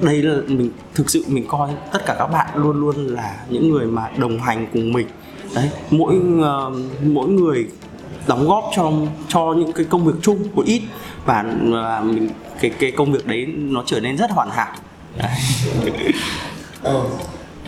đây 0.00 0.22
là 0.22 0.40
mình 0.46 0.70
thực 0.94 1.10
sự 1.10 1.24
mình 1.28 1.44
coi 1.48 1.70
tất 1.92 2.06
cả 2.06 2.16
các 2.18 2.26
bạn 2.26 2.46
luôn 2.54 2.80
luôn 2.80 3.06
là 3.06 3.36
những 3.50 3.70
người 3.70 3.86
mà 3.86 4.10
đồng 4.16 4.40
hành 4.40 4.66
cùng 4.72 4.92
mình. 4.92 5.06
Đấy 5.54 5.70
mỗi 5.90 6.16
uh, 6.16 6.76
mỗi 7.02 7.28
người 7.28 7.68
đóng 8.28 8.48
góp 8.48 8.70
cho 8.76 8.92
cho 9.28 9.54
những 9.58 9.72
cái 9.72 9.86
công 9.90 10.04
việc 10.04 10.12
chung 10.22 10.48
một 10.54 10.64
ít 10.66 10.82
và 11.24 11.44
và 11.62 12.00
mình, 12.00 12.28
cái 12.60 12.70
cái 12.78 12.90
công 12.90 13.12
việc 13.12 13.26
đấy 13.26 13.46
nó 13.56 13.82
trở 13.86 14.00
nên 14.00 14.16
rất 14.16 14.30
hoàn 14.30 14.50
hảo. 14.50 14.72
Ờ 16.82 17.04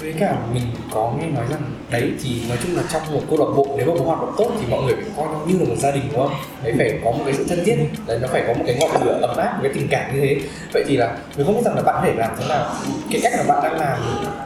với 0.00 0.14
cả 0.20 0.36
mình 0.54 0.62
có 0.92 1.12
nghe 1.18 1.26
nói 1.26 1.44
rằng 1.50 1.62
đấy 1.90 2.12
thì 2.22 2.42
nói 2.48 2.58
chung 2.62 2.76
là 2.76 2.82
trong 2.92 3.02
một 3.12 3.20
câu 3.30 3.38
lạc 3.38 3.56
bộ 3.56 3.69
nếu 3.80 3.94
mà 3.94 3.98
có 3.98 4.04
hoạt 4.04 4.20
động 4.20 4.34
tốt 4.38 4.50
thì 4.60 4.66
mọi 4.70 4.82
người 4.82 4.94
phải 4.94 5.04
coi 5.16 5.26
nó 5.32 5.40
như 5.46 5.58
là 5.58 5.64
một 5.64 5.76
gia 5.78 5.90
đình 5.90 6.02
đúng 6.12 6.20
không? 6.20 6.32
Đấy 6.62 6.74
phải 6.78 6.98
có 7.04 7.10
một 7.10 7.22
cái 7.24 7.34
sự 7.34 7.44
thân 7.48 7.64
thiết. 7.64 7.76
Đấy 8.06 8.18
nó 8.22 8.28
phải 8.32 8.44
có 8.46 8.54
một 8.54 8.64
cái 8.66 8.76
ngọn 8.80 9.06
lửa 9.06 9.18
ấm 9.22 9.36
áp 9.36 9.52
một 9.52 9.60
cái 9.62 9.72
tình 9.74 9.88
cảm 9.90 10.14
như 10.14 10.20
thế. 10.20 10.40
Vậy 10.72 10.84
thì 10.88 10.96
là 10.96 11.16
mình 11.36 11.46
không 11.46 11.54
biết 11.54 11.62
rằng 11.64 11.76
là 11.76 11.82
bạn 11.82 11.94
có 11.98 12.02
thể 12.04 12.14
làm 12.14 12.30
thế 12.38 12.48
nào 12.48 12.74
cái 13.10 13.20
cách 13.22 13.32
mà 13.36 13.54
bạn 13.54 13.62
đang 13.62 13.80
làm 13.80 13.98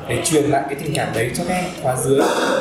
để 0.08 0.22
truyền 0.24 0.44
lại 0.44 0.62
cái 0.66 0.74
tình 0.74 0.94
cảm 0.94 1.08
đấy 1.14 1.30
cho 1.34 1.44
các 1.48 1.54
em 1.54 1.64
khóa 1.82 1.96
dưới 1.96 2.20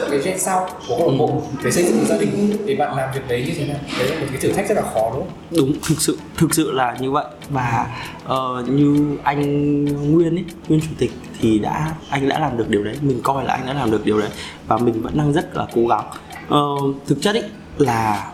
cái 0.10 0.20
gen 0.20 0.39
sau 0.39 0.70
của 0.88 0.96
câu 0.98 1.12
lạc 1.12 1.18
bộ 1.20 1.42
để 1.63 1.72
xây 1.72 1.84
dựng 1.84 1.98
một 1.98 2.06
gia 2.10 2.18
đình 2.18 2.58
thì 2.68 2.75
bạn 2.75 2.98
làm 2.98 3.10
việc 3.13 3.22
đấy 3.27 3.44
như 3.48 3.53
thế 3.58 3.65
nào? 3.65 3.77
Đấy 4.00 4.10
là 4.10 4.20
một 4.20 4.25
cái 4.32 4.42
thử 4.42 4.51
thách 4.51 4.70
rất 4.70 4.75
là 4.75 4.84
khó 4.94 5.12
đúng 5.13 5.24
không? 5.24 5.58
Đúng 5.58 5.74
thực 5.88 6.01
sự 6.01 6.18
thực 6.38 6.53
sự 6.53 6.72
là 6.72 6.98
như 7.00 7.12
vậy. 7.12 7.25
Và 7.50 7.88
uh, 8.25 8.70
như 8.70 9.18
anh 9.24 9.86
Nguyên 9.86 10.36
ấy 10.36 10.46
Nguyên 10.68 10.82
chủ 10.82 10.92
tịch 10.98 11.12
thì 11.42 11.60
đã 11.60 11.94
anh 12.10 12.30
đã 12.30 12.39
làm 12.39 12.58
được 12.58 12.70
điều 12.70 12.84
đấy. 12.84 12.96
Mình 13.01 13.20
coi 13.24 13.46
là 13.46 13.53
anh 13.53 13.65
đã 13.65 13.74
làm 13.74 13.92
được 13.92 14.06
điều 14.06 14.20
đấy. 14.20 14.30
Và 14.68 14.77
mình 14.77 15.01
vẫn 15.01 15.18
đang 15.18 15.34
rất 15.34 15.58
là 15.58 15.65
cố 15.75 15.88
gắng. 15.88 16.03
Ờ, 16.50 16.75
thực 17.07 17.21
chất 17.21 17.35
ý, 17.35 17.41
là 17.77 18.31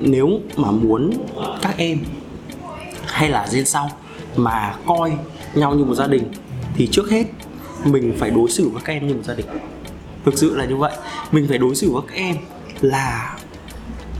nếu 0.00 0.40
mà 0.56 0.70
muốn 0.70 1.10
các 1.62 1.74
em 1.76 1.98
hay 3.06 3.28
là 3.28 3.48
gen 3.52 3.66
sau 3.66 3.90
mà 4.36 4.74
coi 4.86 5.12
nhau 5.54 5.74
như 5.74 5.84
một 5.84 5.94
gia 5.94 6.06
đình 6.06 6.24
thì 6.74 6.88
trước 6.92 7.10
hết 7.10 7.24
mình 7.84 8.14
phải 8.18 8.30
đối 8.30 8.50
xử 8.50 8.68
với 8.68 8.82
các 8.84 8.92
em 8.92 9.06
như 9.08 9.14
một 9.14 9.24
gia 9.24 9.34
đình. 9.34 9.46
Thực 10.24 10.38
sự 10.38 10.56
là 10.56 10.64
như 10.64 10.76
vậy. 10.76 10.96
Mình 11.32 11.46
phải 11.48 11.58
đối 11.58 11.74
xử 11.74 11.92
với 11.92 12.02
các 12.08 12.14
em 12.14 12.36
là 12.80 13.36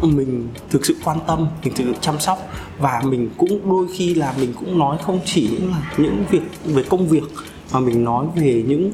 mình 0.03 0.49
thực 0.71 0.87
sự 0.87 0.97
quan 1.05 1.19
tâm 1.27 1.47
mình 1.65 1.75
thực 1.77 1.87
sự 1.87 1.95
chăm 2.01 2.21
sóc 2.21 2.49
và 2.79 3.03
mình 3.05 3.31
cũng 3.37 3.61
đôi 3.71 3.87
khi 3.97 4.15
là 4.15 4.35
mình 4.41 4.53
cũng 4.53 4.79
nói 4.79 4.99
không 5.03 5.21
chỉ 5.25 5.49
những 5.53 5.71
là 5.71 5.83
những 5.97 6.25
việc 6.31 6.43
về 6.65 6.83
công 6.83 7.09
việc 7.09 7.25
mà 7.73 7.81
mình 7.81 8.05
nói 8.05 8.27
về 8.37 8.65
những 8.67 8.91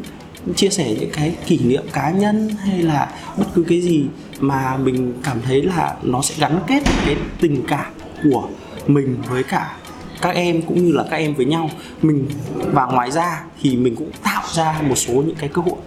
chia 0.56 0.68
sẻ 0.68 0.94
những 1.00 1.10
cái 1.12 1.34
kỷ 1.46 1.58
niệm 1.58 1.82
cá 1.92 2.10
nhân 2.10 2.48
hay 2.48 2.82
là 2.82 3.08
bất 3.36 3.46
cứ 3.54 3.64
cái 3.68 3.80
gì 3.80 4.04
mà 4.40 4.76
mình 4.76 5.12
cảm 5.24 5.40
thấy 5.42 5.62
là 5.62 5.94
nó 6.02 6.22
sẽ 6.22 6.34
gắn 6.38 6.58
kết 6.66 6.82
cái 7.06 7.16
tình 7.40 7.64
cảm 7.68 7.92
của 8.24 8.48
mình 8.86 9.16
với 9.28 9.42
cả 9.42 9.76
các 10.22 10.34
em 10.34 10.62
cũng 10.62 10.84
như 10.84 10.92
là 10.92 11.04
các 11.10 11.16
em 11.16 11.34
với 11.34 11.46
nhau. 11.46 11.70
Mình 12.02 12.28
và 12.56 12.86
ngoài 12.86 13.10
ra 13.10 13.44
thì 13.62 13.76
mình 13.76 13.96
cũng 13.96 14.10
tạo 14.24 14.42
ra 14.52 14.80
một 14.88 14.94
số 14.94 15.12
những 15.12 15.36
cái 15.38 15.48
cơ 15.52 15.62
hội 15.62 15.78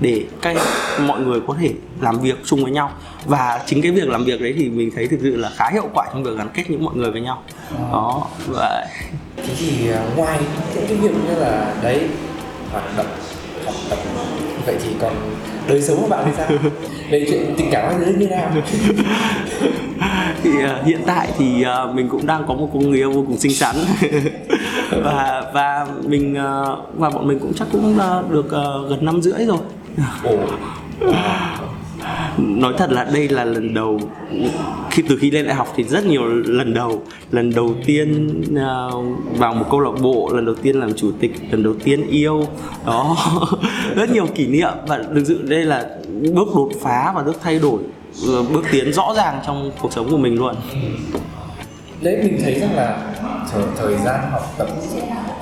để 0.00 0.24
các 0.42 0.56
em, 0.56 1.06
mọi 1.06 1.20
người 1.20 1.40
có 1.46 1.56
thể 1.60 1.72
làm 2.00 2.20
việc 2.20 2.36
chung 2.44 2.62
với 2.62 2.72
nhau. 2.72 2.90
Và 3.26 3.62
chính 3.66 3.82
cái 3.82 3.92
việc 3.92 4.08
làm 4.08 4.24
việc 4.24 4.40
đấy 4.40 4.54
thì 4.58 4.68
mình 4.68 4.90
thấy 4.94 5.08
thực 5.08 5.18
sự 5.22 5.36
là 5.36 5.50
khá 5.56 5.70
hiệu 5.72 5.88
quả 5.94 6.06
trong 6.12 6.24
việc 6.24 6.36
gắn 6.38 6.48
kết 6.54 6.64
những 6.68 6.84
mọi 6.84 6.96
người 6.96 7.10
với 7.10 7.20
nhau. 7.20 7.42
Đó 7.92 8.26
vậy 8.46 8.86
thế 9.36 9.54
thì 9.58 9.90
à, 9.90 10.02
ngoài 10.16 10.38
những 10.74 10.86
cái 10.88 10.96
việc 10.96 11.10
như 11.28 11.34
là 11.34 11.74
đấy 11.82 12.00
hoạt 12.72 12.96
động 12.96 13.05
thì 14.86 14.94
còn 15.00 15.12
đời 15.68 15.82
sống 15.82 15.96
của 16.00 16.08
bạn 16.08 16.22
thì 16.26 16.32
sao? 16.36 16.46
Về 17.10 17.26
chuyện 17.30 17.54
tình 17.56 17.68
cảm 17.70 17.88
hai 17.88 18.04
đứa 18.04 18.12
như 18.12 18.28
nào? 18.28 18.50
Thì 20.42 20.50
uh, 20.50 20.86
hiện 20.86 21.00
tại 21.06 21.28
thì 21.38 21.64
uh, 21.88 21.94
mình 21.94 22.08
cũng 22.08 22.26
đang 22.26 22.44
có 22.48 22.54
một 22.54 22.70
cô 22.72 22.80
người 22.80 22.98
yêu 22.98 23.12
vô 23.12 23.24
cùng 23.26 23.38
xinh 23.38 23.54
xắn. 23.54 23.76
Và 24.90 25.42
và 25.54 25.86
mình 26.04 26.32
uh, 26.32 26.78
và 26.98 27.10
bọn 27.10 27.28
mình 27.28 27.38
cũng 27.38 27.54
chắc 27.54 27.68
cũng 27.72 27.96
uh, 27.96 28.30
được 28.30 28.46
uh, 28.46 28.90
gần 28.90 29.04
năm 29.04 29.22
rưỡi 29.22 29.46
rồi. 29.46 29.58
Ồ 30.24 30.36
nói 32.38 32.74
thật 32.78 32.92
là 32.92 33.04
đây 33.04 33.28
là 33.28 33.44
lần 33.44 33.74
đầu 33.74 34.00
khi 34.90 35.02
từ 35.08 35.16
khi 35.20 35.30
lên 35.30 35.46
đại 35.46 35.54
học 35.54 35.72
thì 35.76 35.84
rất 35.84 36.06
nhiều 36.06 36.24
lần 36.26 36.74
đầu. 36.74 37.02
Lần 37.30 37.54
đầu 37.54 37.74
tiên 37.86 38.40
uh, 38.50 39.38
vào 39.38 39.54
một 39.54 39.66
câu 39.70 39.80
lạc 39.80 40.00
bộ 40.02 40.30
lần 40.34 40.44
đầu 40.44 40.54
tiên 40.54 40.76
làm 40.76 40.94
chủ 40.94 41.12
tịch 41.20 41.32
lần 41.50 41.62
đầu 41.62 41.74
tiên 41.84 42.06
yêu. 42.06 42.46
Đó 42.86 43.16
rất 43.96 44.10
nhiều 44.10 44.26
kỷ 44.34 44.46
niệm. 44.46 44.72
Và 44.86 44.98
thực 45.14 45.24
sự 45.26 45.42
đây 45.42 45.64
là 45.64 45.86
bước 46.34 46.48
đột 46.54 46.70
phá 46.80 47.12
và 47.14 47.22
bước 47.22 47.36
thay 47.42 47.58
đổi 47.58 47.80
bước 48.26 48.64
tiến 48.70 48.92
rõ 48.92 49.14
ràng 49.16 49.40
trong 49.46 49.70
cuộc 49.80 49.92
sống 49.92 50.10
của 50.10 50.18
mình 50.18 50.34
luôn. 50.34 50.54
Đấy 52.02 52.18
mình 52.22 52.38
thấy 52.42 52.54
rằng 52.54 52.76
là 52.76 53.14
thời, 53.52 53.62
thời 53.76 53.96
gian 54.04 54.30
học 54.30 54.54
tập 54.58 54.68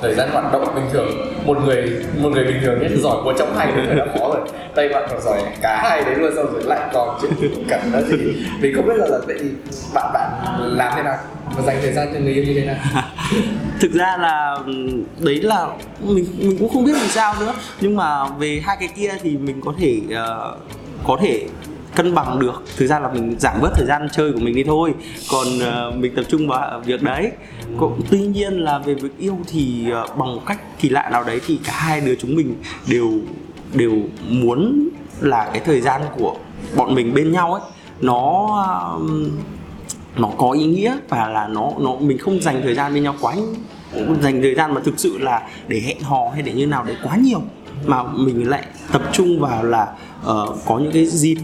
thời 0.03 0.15
gian 0.15 0.31
hoạt 0.33 0.53
động 0.53 0.75
bình 0.75 0.85
thường. 0.93 1.09
Một 1.47 1.59
người 1.65 2.05
một 2.19 2.29
người 2.29 2.45
bình 2.45 2.61
thường 2.63 2.83
nhất 2.83 2.91
giỏi 3.03 3.17
của 3.25 3.35
trong 3.39 3.57
hai 3.57 3.73
người 3.73 3.97
đã 3.97 4.07
khó 4.19 4.29
rồi. 4.29 4.49
Tay 4.75 4.89
bạn 4.89 5.07
còn 5.11 5.21
giỏi 5.23 5.43
cả 5.63 5.81
hai 5.83 6.05
đấy 6.05 6.15
luôn 6.15 6.33
xong 6.37 6.53
rồi 6.53 6.63
lại 6.65 6.81
còn 6.93 7.19
chuyện 7.23 7.33
cần 7.69 7.81
đó 7.93 7.99
thì 8.11 8.17
mình 8.61 8.75
không 8.77 8.87
biết 8.87 8.95
là 8.97 9.07
là 9.07 9.19
vậy 9.27 9.39
bạn 9.95 10.11
bạn 10.15 10.31
làm 10.77 10.93
thế 10.97 11.03
nào? 11.03 11.17
Và 11.57 11.63
dành 11.63 11.77
thời 11.83 11.93
gian 11.93 12.09
cho 12.15 12.21
người 12.21 12.33
yêu 12.33 12.45
như 12.45 12.61
thế 12.61 12.67
nào? 12.67 12.77
Thực 13.81 13.93
ra 13.93 14.17
là 14.17 14.59
đấy 15.19 15.41
là 15.43 15.67
mình 16.01 16.27
mình 16.39 16.57
cũng 16.59 16.69
không 16.69 16.85
biết 16.85 16.93
làm 16.93 17.09
sao 17.09 17.35
nữa. 17.41 17.55
Nhưng 17.81 17.97
mà 17.97 18.29
về 18.29 18.63
hai 18.65 18.77
cái 18.81 18.89
kia 18.97 19.11
thì 19.23 19.37
mình 19.37 19.61
có 19.65 19.73
thể 19.79 20.01
uh, 20.09 20.59
có 21.07 21.19
thể 21.21 21.47
cân 21.97 22.15
bằng 22.15 22.39
được. 22.39 22.63
Thực 22.77 22.87
ra 22.87 22.99
là 22.99 23.09
mình 23.13 23.37
giảm 23.39 23.61
bớt 23.61 23.71
thời 23.75 23.87
gian 23.87 24.09
chơi 24.13 24.33
của 24.33 24.39
mình 24.39 24.55
đi 24.55 24.65
thôi. 24.65 24.95
Còn 25.31 25.47
uh, 25.47 25.97
mình 25.97 26.15
tập 26.17 26.25
trung 26.29 26.49
vào 26.49 26.81
việc 26.85 27.03
đấy. 27.03 27.31
Cũng, 27.79 28.01
tuy 28.11 28.21
nhiên 28.21 28.53
là 28.53 28.79
về 28.79 28.95
việc 28.95 29.19
yêu 29.19 29.39
thì 29.47 29.87
uh, 30.05 30.17
bằng 30.17 30.39
cách 30.47 30.81
kỳ 30.81 30.89
lạ 30.89 31.09
nào 31.13 31.25
đấy 31.25 31.41
thì 31.47 31.61
cả 31.65 31.73
hai 31.77 32.01
đứa 32.01 32.15
chúng 32.15 32.37
mình 32.37 32.55
đều 32.89 33.11
đều 33.73 33.93
muốn 34.29 34.89
là 35.21 35.51
cái 35.53 35.63
thời 35.65 35.81
gian 35.81 36.03
của 36.17 36.37
bọn 36.77 36.95
mình 36.95 37.15
bên 37.15 37.33
nhau 37.33 37.53
ấy 37.53 37.63
nó 38.01 38.47
uh, 38.97 39.11
nó 40.17 40.31
có 40.39 40.51
ý 40.51 40.65
nghĩa 40.65 40.97
và 41.09 41.29
là 41.29 41.49
nó 41.49 41.71
nó 41.81 41.97
mình 42.01 42.19
không 42.19 42.41
dành 42.43 42.61
thời 42.63 42.75
gian 42.75 42.95
bên 42.95 43.03
nhau 43.03 43.15
quá 43.21 43.35
dành 44.21 44.43
thời 44.43 44.55
gian 44.55 44.75
mà 44.75 44.81
thực 44.85 44.95
sự 44.97 45.19
là 45.19 45.49
để 45.69 45.81
hẹn 45.81 46.01
hò 46.01 46.29
hay 46.33 46.43
để 46.43 46.53
như 46.53 46.67
nào 46.67 46.85
đấy 46.85 46.97
quá 47.03 47.17
nhiều. 47.17 47.43
Mà 47.87 48.03
mình 48.03 48.49
lại 48.49 48.65
tập 48.93 49.03
trung 49.13 49.41
vào 49.41 49.65
là 49.65 49.83
uh, 50.31 50.59
có 50.67 50.79
những 50.79 50.93
cái 50.93 51.07
dịp 51.07 51.37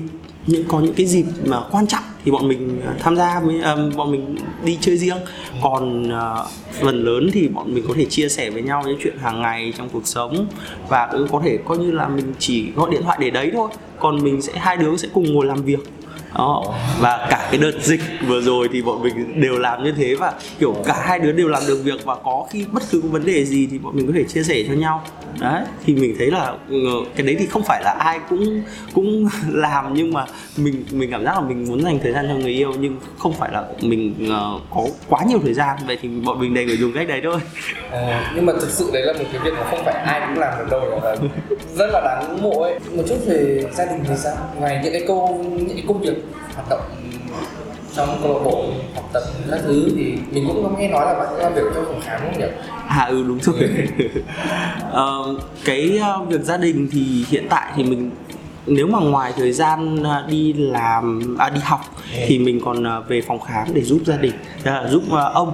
những 0.50 0.64
có 0.68 0.80
những 0.80 0.94
cái 0.94 1.06
dịp 1.06 1.24
mà 1.44 1.60
quan 1.70 1.86
trọng 1.86 2.02
thì 2.24 2.30
bọn 2.30 2.48
mình 2.48 2.80
à, 2.86 2.94
tham 2.98 3.16
gia 3.16 3.40
với 3.40 3.60
um, 3.60 3.96
bọn 3.96 4.12
mình 4.12 4.36
đi 4.64 4.78
chơi 4.80 4.96
riêng. 4.96 5.18
Còn 5.62 6.02
uh, 6.02 6.46
phần 6.80 7.04
lớn 7.04 7.30
thì 7.32 7.48
bọn 7.48 7.74
mình 7.74 7.84
có 7.88 7.94
thể 7.96 8.04
chia 8.04 8.28
sẻ 8.28 8.50
với 8.50 8.62
nhau 8.62 8.82
những 8.86 8.98
chuyện 9.02 9.18
hàng 9.18 9.42
ngày 9.42 9.72
trong 9.78 9.88
cuộc 9.92 10.06
sống 10.06 10.46
và 10.88 11.08
cũng 11.12 11.28
có 11.32 11.40
thể 11.44 11.58
coi 11.64 11.78
như 11.78 11.90
là 11.90 12.08
mình 12.08 12.32
chỉ 12.38 12.70
gọi 12.76 12.90
điện 12.90 13.02
thoại 13.02 13.18
để 13.20 13.30
đấy 13.30 13.50
thôi. 13.52 13.68
Còn 13.98 14.24
mình 14.24 14.42
sẽ 14.42 14.52
hai 14.56 14.76
đứa 14.76 14.96
sẽ 14.96 15.08
cùng 15.14 15.32
ngồi 15.32 15.46
làm 15.46 15.62
việc. 15.62 15.80
Đó. 16.34 16.74
Và 17.00 17.26
cả 17.30 17.48
cái 17.50 17.60
đợt 17.60 17.82
dịch 17.82 18.00
vừa 18.26 18.40
rồi 18.40 18.68
thì 18.72 18.82
bọn 18.82 19.02
mình 19.02 19.40
đều 19.40 19.58
làm 19.58 19.84
như 19.84 19.92
thế 19.92 20.14
và 20.14 20.32
kiểu 20.58 20.76
cả 20.84 21.02
hai 21.06 21.18
đứa 21.18 21.32
đều 21.32 21.48
làm 21.48 21.62
được 21.68 21.80
việc 21.84 22.04
và 22.04 22.14
có 22.24 22.46
khi 22.50 22.64
bất 22.72 22.82
cứ 22.90 23.00
vấn 23.00 23.26
đề 23.26 23.44
gì 23.44 23.68
thì 23.70 23.78
bọn 23.78 23.96
mình 23.96 24.06
có 24.06 24.12
thể 24.16 24.24
chia 24.24 24.42
sẻ 24.42 24.64
cho 24.68 24.74
nhau 24.74 25.02
đấy 25.40 25.64
thì 25.84 25.94
mình 25.94 26.14
thấy 26.18 26.30
là 26.30 26.54
ừ, 26.68 26.76
cái 27.16 27.26
đấy 27.26 27.36
thì 27.38 27.46
không 27.46 27.62
phải 27.62 27.82
là 27.84 27.90
ai 27.90 28.20
cũng 28.28 28.62
cũng 28.94 29.28
làm 29.52 29.94
nhưng 29.94 30.12
mà 30.12 30.24
mình 30.56 30.84
mình 30.92 31.10
cảm 31.10 31.24
giác 31.24 31.34
là 31.34 31.40
mình 31.40 31.64
muốn 31.68 31.82
dành 31.82 31.98
thời 32.02 32.12
gian 32.12 32.26
cho 32.28 32.34
người 32.34 32.52
yêu 32.52 32.72
nhưng 32.80 32.96
không 33.18 33.32
phải 33.32 33.50
là 33.52 33.64
mình 33.80 34.14
uh, 34.24 34.62
có 34.70 34.86
quá 35.08 35.20
nhiều 35.28 35.38
thời 35.42 35.54
gian. 35.54 35.78
Vậy 35.86 35.98
thì 36.02 36.08
bọn 36.08 36.40
mình 36.40 36.54
đầy 36.54 36.64
người 36.64 36.76
dùng 36.76 36.92
cách 36.92 37.08
đấy 37.08 37.20
thôi. 37.24 37.40
À, 37.90 38.32
nhưng 38.34 38.46
mà 38.46 38.52
thực 38.52 38.70
sự 38.70 38.90
đấy 38.92 39.02
là 39.02 39.12
một 39.12 39.24
cái 39.32 39.40
việc 39.44 39.52
mà 39.58 39.64
không 39.70 39.84
phải 39.84 39.94
ai 39.94 40.20
cũng 40.20 40.38
làm 40.38 40.58
được 40.58 40.66
đâu. 40.70 41.00
Là 41.04 41.16
rất 41.76 41.90
là 41.92 42.00
đáng 42.04 42.24
ngưỡng 42.28 42.42
mộ 42.42 42.62
ấy. 42.62 42.78
Một 42.96 43.02
chút 43.08 43.18
về 43.26 43.64
gia 43.72 43.84
đình 43.84 44.04
thì 44.08 44.14
sao? 44.16 44.36
Ngoài 44.58 44.80
những 44.84 44.92
cái 44.92 45.02
câu 45.06 45.44
những 45.56 45.76
cái 45.76 45.84
công 45.88 46.00
việc 46.00 46.14
hoạt 46.54 46.66
động 46.70 46.80
trong 47.96 48.18
câu 48.22 48.32
lạc 48.34 48.44
bộ 48.44 48.64
học 48.94 49.10
tập 49.12 49.22
các 49.50 49.60
thứ 49.62 49.88
thì 49.96 50.18
mình 50.32 50.44
cũng 50.46 50.62
có 50.62 50.78
nghe 50.78 50.88
nói 50.88 51.06
là 51.06 51.14
bạn 51.14 51.38
làm 51.38 51.54
việc 51.54 51.62
trong 51.74 51.84
phòng 51.84 52.00
khám 52.04 52.20
không 52.20 52.38
nhỉ? 52.38 52.46
À 52.88 53.04
ừ 53.04 53.24
đúng 53.28 53.38
rồi. 53.40 53.54
uh, 54.90 55.42
cái 55.64 56.00
uh, 56.22 56.28
việc 56.28 56.40
gia 56.42 56.56
đình 56.56 56.88
thì 56.92 57.24
hiện 57.28 57.46
tại 57.50 57.72
thì 57.76 57.84
mình 57.84 58.10
nếu 58.66 58.86
mà 58.86 58.98
ngoài 58.98 59.32
thời 59.36 59.52
gian 59.52 60.02
uh, 60.02 60.30
đi 60.30 60.52
làm 60.52 61.36
à, 61.38 61.48
đi 61.48 61.60
học 61.64 61.80
ừ. 62.14 62.20
thì 62.26 62.38
mình 62.38 62.60
còn 62.64 62.82
uh, 62.82 63.08
về 63.08 63.20
phòng 63.20 63.40
khám 63.40 63.68
để 63.74 63.82
giúp 63.82 64.00
gia 64.06 64.16
đình 64.16 64.32
uh, 64.60 64.90
giúp 64.90 65.02
ông 65.34 65.52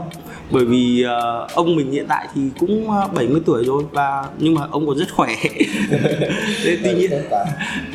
bởi 0.51 0.65
vì 0.65 1.05
uh, 1.05 1.51
ông 1.55 1.77
mình 1.77 1.93
hiện 1.93 2.07
tại 2.09 2.29
thì 2.35 2.41
cũng 2.59 2.89
uh, 2.89 3.13
70 3.13 3.41
tuổi 3.47 3.65
rồi 3.65 3.83
và 3.93 4.25
nhưng 4.39 4.55
mà 4.55 4.63
ông 4.71 4.87
còn 4.87 4.99
rất 4.99 5.07
khỏe 5.15 5.35
tuy 6.65 6.95
nhiên 6.95 7.11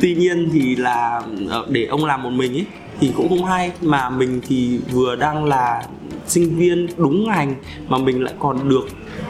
tuy 0.00 0.14
nhiên 0.14 0.48
thì 0.52 0.76
là 0.76 1.22
để 1.68 1.86
ông 1.86 2.04
làm 2.04 2.22
một 2.22 2.30
mình 2.30 2.52
ấy 2.52 2.66
thì 3.02 3.12
cũng 3.16 3.28
không 3.28 3.44
hay. 3.44 3.72
Mà 3.80 4.10
mình 4.10 4.40
thì 4.48 4.78
vừa 4.92 5.16
đang 5.16 5.44
là 5.44 5.84
sinh 6.26 6.56
viên 6.56 6.86
đúng 6.96 7.28
ngành 7.28 7.54
mà 7.88 7.98
mình 7.98 8.24
lại 8.24 8.34
còn 8.38 8.68
được 8.68 8.84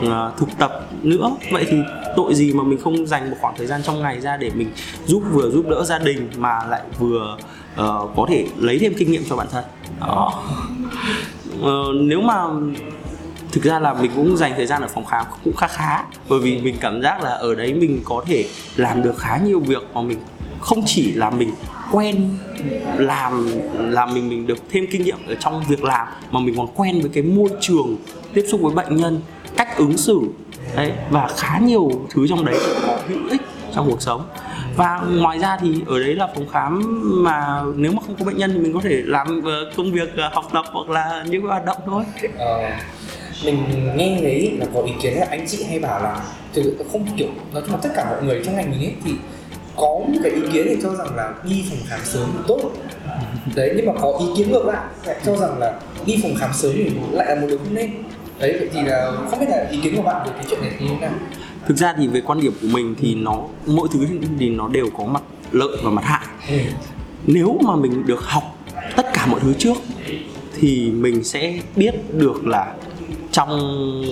uh, 0.07 0.39
thực 0.39 0.49
tập 0.59 0.87
nữa. 1.03 1.31
Vậy 1.53 1.67
thì 1.71 1.77
tội 2.17 2.35
gì 2.35 2.53
mà 2.53 2.63
mình 2.65 2.79
không 2.79 3.07
dành 3.07 3.31
một 3.31 3.37
khoảng 3.41 3.55
thời 3.59 3.67
gian 3.67 3.83
trong 3.83 4.03
ngày 4.03 4.21
ra 4.21 4.37
để 4.37 4.51
mình 4.55 4.73
giúp 5.07 5.23
vừa 5.33 5.51
giúp 5.51 5.69
đỡ 5.69 5.85
gia 5.85 5.99
đình 5.99 6.31
mà 6.37 6.59
lại 6.69 6.81
vừa 6.99 7.37
uh, 7.73 8.11
có 8.17 8.27
thể 8.29 8.47
lấy 8.59 8.79
thêm 8.79 8.95
kinh 8.99 9.13
nghiệm 9.13 9.23
cho 9.29 9.37
bản 9.37 9.47
thân? 9.51 9.65
Đó 10.01 10.43
uh, 11.61 11.67
nếu 11.95 12.21
mà 12.21 12.45
thực 13.53 13.65
ra 13.65 13.79
là 13.79 13.95
mình 13.95 14.11
cũng 14.17 14.37
dành 14.37 14.53
thời 14.57 14.67
gian 14.67 14.83
ở 14.83 14.89
phòng 14.89 15.05
khám 15.05 15.27
cũng 15.45 15.57
khá 15.57 15.67
khá 15.67 16.05
bởi 16.29 16.39
vì 16.41 16.61
mình 16.61 16.77
cảm 16.81 17.03
giác 17.03 17.23
là 17.23 17.31
ở 17.31 17.55
đấy 17.55 17.75
mình 17.75 18.01
có 18.05 18.25
thể 18.27 18.45
làm 18.77 19.03
được 19.03 19.19
khá 19.19 19.39
nhiều 19.45 19.61
việc 19.61 19.83
mà 19.95 20.01
mình 20.01 20.19
không 20.63 20.83
chỉ 20.87 21.13
là 21.13 21.31
mình 21.31 21.51
quen 21.93 22.29
làm 22.97 23.49
làm 23.79 24.15
mình 24.15 24.29
mình 24.29 24.47
được 24.47 24.59
thêm 24.71 24.87
kinh 24.91 25.03
nghiệm 25.03 25.19
ở 25.29 25.35
trong 25.35 25.63
việc 25.69 25.85
làm 25.85 26.07
mà 26.31 26.41
mình 26.41 26.55
còn 26.57 26.67
quen 26.77 27.01
với 27.01 27.11
cái 27.15 27.23
môi 27.23 27.49
trường 27.61 27.97
tiếp 28.35 28.45
xúc 28.49 28.61
với 28.61 28.75
bệnh 28.75 28.97
nhân 28.97 29.21
cách 29.57 29.77
ứng 29.77 29.97
xử 29.97 30.21
đấy 30.77 30.93
và 31.11 31.29
khá 31.37 31.59
nhiều 31.59 31.91
thứ 32.11 32.27
trong 32.29 32.45
đấy 32.45 32.59
có 32.87 32.99
hữu 33.09 33.29
ích 33.31 33.41
trong 33.75 33.91
cuộc 33.91 34.03
sống. 34.03 34.29
Và 34.77 35.01
ngoài 35.11 35.39
ra 35.39 35.57
thì 35.61 35.83
ở 35.87 35.99
đấy 35.99 36.15
là 36.15 36.29
phòng 36.35 36.49
khám 36.49 36.83
mà 37.25 37.63
nếu 37.77 37.93
mà 37.93 38.03
không 38.07 38.17
có 38.19 38.25
bệnh 38.25 38.37
nhân 38.37 38.51
thì 38.53 38.59
mình 38.59 38.73
có 38.75 38.81
thể 38.83 39.03
làm 39.05 39.43
ờ, 39.45 39.71
công 39.77 39.93
việc 39.93 40.17
ờ, 40.17 40.31
học 40.33 40.45
tập 40.53 40.65
hoặc 40.73 40.91
là 40.91 41.25
những 41.29 41.43
hoạt 41.43 41.65
động 41.65 41.79
thôi. 41.87 42.05
Ờ, 42.39 42.71
mình 43.45 43.59
nghe 43.97 44.19
thấy 44.21 44.57
là 44.59 44.67
có 44.75 44.83
ý 44.83 44.93
kiến 45.03 45.15
là 45.15 45.27
anh 45.31 45.47
chị 45.49 45.65
hay 45.65 45.79
bảo 45.79 46.03
là 46.03 46.21
từ 46.55 46.77
không 46.93 47.07
kiểu 47.17 47.29
nói 47.53 47.63
chung 47.63 47.73
là 47.73 47.79
tất 47.83 47.91
cả 47.97 48.07
mọi 48.11 48.23
người 48.23 48.43
trong 48.45 48.57
ngành 48.57 48.71
mình 48.71 48.81
ấy 48.81 48.95
thì 49.05 49.13
có 49.77 50.01
một 50.09 50.19
cái 50.23 50.33
ý 50.33 50.41
kiến 50.53 50.67
thì 50.69 50.77
cho 50.83 50.95
rằng 50.95 51.17
là 51.17 51.35
đi 51.45 51.65
phòng 51.71 51.79
khám 51.89 52.01
sớm 52.05 52.29
thì 52.33 52.39
tốt. 52.49 52.73
Đấy 53.55 53.73
nhưng 53.77 53.87
mà 53.87 53.93
có 54.03 54.19
ý 54.21 54.27
kiến 54.37 54.51
ngược 54.51 54.67
lại 54.67 54.87
lại 55.07 55.17
cho 55.27 55.37
rằng 55.37 55.59
là 55.59 55.81
đi 56.07 56.19
phòng 56.23 56.35
khám 56.35 56.51
sớm 56.53 56.73
thì 56.75 56.91
lại 57.13 57.27
là 57.29 57.41
một 57.41 57.47
điều 57.49 57.59
không 57.59 57.75
nên. 57.75 57.91
Đấy 58.39 58.57
vậy 58.59 58.69
thì 58.73 58.83
là 58.83 59.13
không 59.31 59.41
biết 59.41 59.47
là 59.49 59.69
ý 59.71 59.81
kiến 59.83 59.97
của 59.97 60.03
bạn 60.03 60.27
về 60.27 60.33
cái 60.37 60.45
chuyện 60.51 60.61
này 60.61 60.71
như 60.81 60.87
thế 60.89 60.97
nào? 61.01 61.13
Thực 61.67 61.77
ra 61.77 61.95
thì 61.99 62.09
về 62.09 62.21
quan 62.21 62.41
điểm 62.41 62.53
của 62.61 62.69
mình 62.73 62.95
thì 63.01 63.15
nó 63.15 63.45
mỗi 63.67 63.89
thứ 63.93 64.07
thì 64.39 64.49
nó 64.49 64.69
đều 64.69 64.91
có 64.99 65.05
mặt 65.05 65.23
lợi 65.53 65.77
và 65.83 65.91
mặt 65.91 66.05
hại. 66.05 66.27
Ừ. 66.49 66.57
nếu 67.27 67.59
mà 67.67 67.77
mình 67.77 68.07
được 68.07 68.21
học 68.23 68.43
tất 68.97 69.07
cả 69.15 69.27
mọi 69.27 69.41
thứ 69.41 69.55
trước 69.59 69.77
thì 70.61 70.91
mình 70.91 71.25
sẽ 71.25 71.59
biết 71.77 71.95
được 72.13 72.47
là 72.47 72.75
trong 73.33 73.51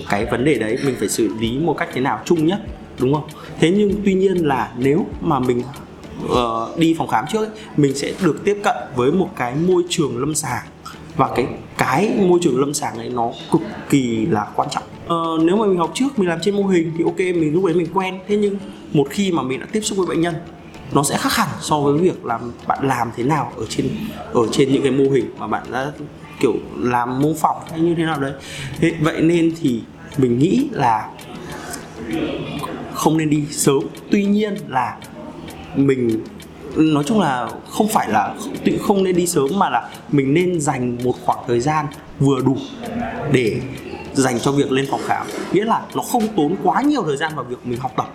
cái 0.09 0.27
vấn 0.27 0.45
đề 0.45 0.55
đấy 0.55 0.79
mình 0.85 0.95
phải 0.99 1.09
xử 1.09 1.29
lý 1.41 1.59
một 1.59 1.75
cách 1.79 1.89
thế 1.93 2.01
nào 2.01 2.21
chung 2.25 2.47
nhất 2.47 2.59
đúng 3.01 3.15
không? 3.15 3.25
Thế 3.61 3.71
nhưng 3.71 3.93
tuy 4.05 4.15
nhiên 4.15 4.47
là 4.47 4.73
nếu 4.79 5.07
mà 5.21 5.41
mình 5.41 5.63
uh, 6.25 6.79
đi 6.79 6.95
phòng 6.99 7.09
khám 7.09 7.25
trước 7.33 7.39
ấy, 7.39 7.49
mình 7.77 7.95
sẽ 7.95 8.13
được 8.23 8.45
tiếp 8.45 8.59
cận 8.65 8.77
với 8.97 9.13
một 9.13 9.31
cái 9.37 9.55
môi 9.55 9.85
trường 9.89 10.19
lâm 10.19 10.35
sàng. 10.35 10.63
Và 11.17 11.31
cái 11.37 11.47
cái 11.79 12.11
môi 12.19 12.39
trường 12.43 12.61
lâm 12.61 12.75
sàng 12.75 12.99
này 12.99 13.09
nó 13.09 13.31
cực 13.53 13.61
kỳ 13.91 14.27
là 14.27 14.47
quan 14.57 14.69
trọng. 14.71 14.83
Uh, 15.05 15.43
nếu 15.45 15.57
mà 15.57 15.67
mình 15.67 15.79
học 15.79 15.91
trước 15.95 16.19
mình 16.19 16.29
làm 16.29 16.39
trên 16.43 16.57
mô 16.57 16.67
hình 16.67 16.93
thì 16.99 17.05
ok 17.05 17.19
mình 17.19 17.55
lúc 17.55 17.65
đấy 17.65 17.75
mình 17.75 17.87
quen. 17.95 18.19
Thế 18.29 18.37
nhưng 18.37 18.57
một 18.93 19.07
khi 19.11 19.33
mà 19.33 19.43
mình 19.43 19.61
đã 19.61 19.67
tiếp 19.73 19.81
xúc 19.81 19.99
với 19.99 20.07
bệnh 20.07 20.21
nhân 20.21 20.35
nó 20.93 21.03
sẽ 21.03 21.17
khác 21.19 21.33
hẳn 21.33 21.49
so 21.61 21.81
với 21.81 21.99
việc 21.99 22.25
làm 22.25 22.53
bạn 22.67 22.79
làm 22.83 23.11
thế 23.17 23.25
nào 23.25 23.53
ở 23.57 23.65
trên 23.69 23.89
ở 24.33 24.43
trên 24.53 24.73
những 24.73 24.83
cái 24.83 24.93
mô 24.93 25.05
hình 25.05 25.31
mà 25.39 25.47
bạn 25.47 25.63
đã 25.73 25.93
kiểu 26.41 26.55
làm 26.79 27.23
mô 27.23 27.35
phỏng 27.35 27.57
hay 27.71 27.81
như 27.81 27.95
thế 27.95 28.05
nào 28.05 28.21
đấy. 28.21 28.33
Thế 28.79 28.95
vậy 29.01 29.23
nên 29.23 29.55
thì 29.61 29.81
mình 30.19 30.39
nghĩ 30.39 30.69
là 30.73 31.11
không 33.01 33.17
nên 33.17 33.31
đi 33.31 33.45
sớm. 33.51 33.81
Tuy 34.11 34.25
nhiên 34.25 34.55
là 34.69 34.97
mình, 35.77 36.25
nói 36.77 37.05
chung 37.07 37.21
là 37.21 37.49
không 37.69 37.89
phải 37.89 38.09
là 38.09 38.35
tự 38.65 38.79
không 38.83 39.05
nên 39.05 39.17
đi 39.17 39.27
sớm, 39.27 39.49
mà 39.59 39.71
là 39.71 39.91
mình 40.13 40.35
nên 40.35 40.61
dành 40.61 40.99
một 41.05 41.15
khoảng 41.25 41.39
thời 41.47 41.61
gian 41.61 41.87
vừa 42.19 42.41
đủ 42.41 42.57
để 43.33 43.61
dành 44.13 44.41
cho 44.41 44.53
việc 44.53 44.73
lên 44.73 44.87
phòng 44.91 45.01
khám. 45.07 45.27
Nghĩa 45.53 45.65
là 45.65 45.83
nó 45.95 46.03
không 46.03 46.29
tốn 46.37 46.57
quá 46.63 46.83
nhiều 46.83 47.03
thời 47.07 47.17
gian 47.17 47.33
vào 47.37 47.45
việc 47.45 47.57
mình 47.65 47.79
học 47.79 47.93
tập, 47.97 48.11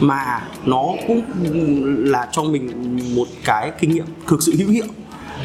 mà 0.00 0.42
nó 0.64 0.84
cũng 1.08 1.22
là 1.98 2.28
cho 2.32 2.42
mình 2.42 2.98
một 3.14 3.28
cái 3.44 3.72
kinh 3.80 3.90
nghiệm 3.90 4.06
thực 4.26 4.42
sự 4.42 4.52
hữu 4.58 4.68
hiệu 4.68 4.86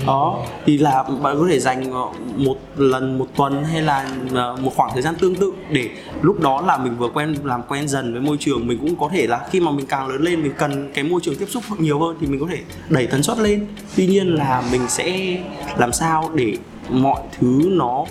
đó. 0.07 0.45
Thì 0.65 0.77
là 0.77 1.03
bạn 1.03 1.39
có 1.39 1.47
thể 1.49 1.59
dành 1.59 1.91
ờ, 1.91 2.05
một 2.35 2.55
lần 2.75 3.17
một 3.17 3.27
tuần 3.35 3.63
hay 3.63 3.81
là 3.81 4.09
ờ, 4.33 4.55
một 4.61 4.71
khoảng 4.75 4.91
thời 4.93 5.01
gian 5.01 5.15
tương 5.15 5.35
tự 5.35 5.53
để 5.69 5.89
lúc 6.21 6.39
đó 6.39 6.61
là 6.61 6.77
mình 6.77 6.97
vừa 6.97 7.07
quen 7.07 7.35
làm 7.43 7.63
quen 7.63 7.87
dần 7.87 8.13
với 8.13 8.21
môi 8.21 8.37
trường. 8.39 8.67
Mình 8.67 8.77
cũng 8.81 8.95
có 8.95 9.09
thể 9.13 9.27
là 9.27 9.47
khi 9.51 9.59
mà 9.59 9.71
mình 9.71 9.85
càng 9.85 10.07
lớn 10.07 10.21
lên 10.21 10.43
mình 10.43 10.53
cần 10.57 10.91
cái 10.93 11.03
môi 11.03 11.21
trường 11.23 11.35
tiếp 11.35 11.47
xúc 11.49 11.63
nhiều 11.77 11.99
hơn 11.99 12.17
thì 12.21 12.27
mình 12.27 12.39
có 12.39 12.47
thể 12.51 12.59
đẩy 12.89 13.07
tần 13.07 13.23
suất 13.23 13.37
lên. 13.37 13.67
Tuy 13.95 14.07
nhiên 14.07 14.35
là 14.35 14.63
mình 14.71 14.81
sẽ 14.87 15.37
làm 15.77 15.93
sao 15.93 16.29
để 16.33 16.53
mọi 16.89 17.21
thứ 17.39 17.61
nó 17.67 18.05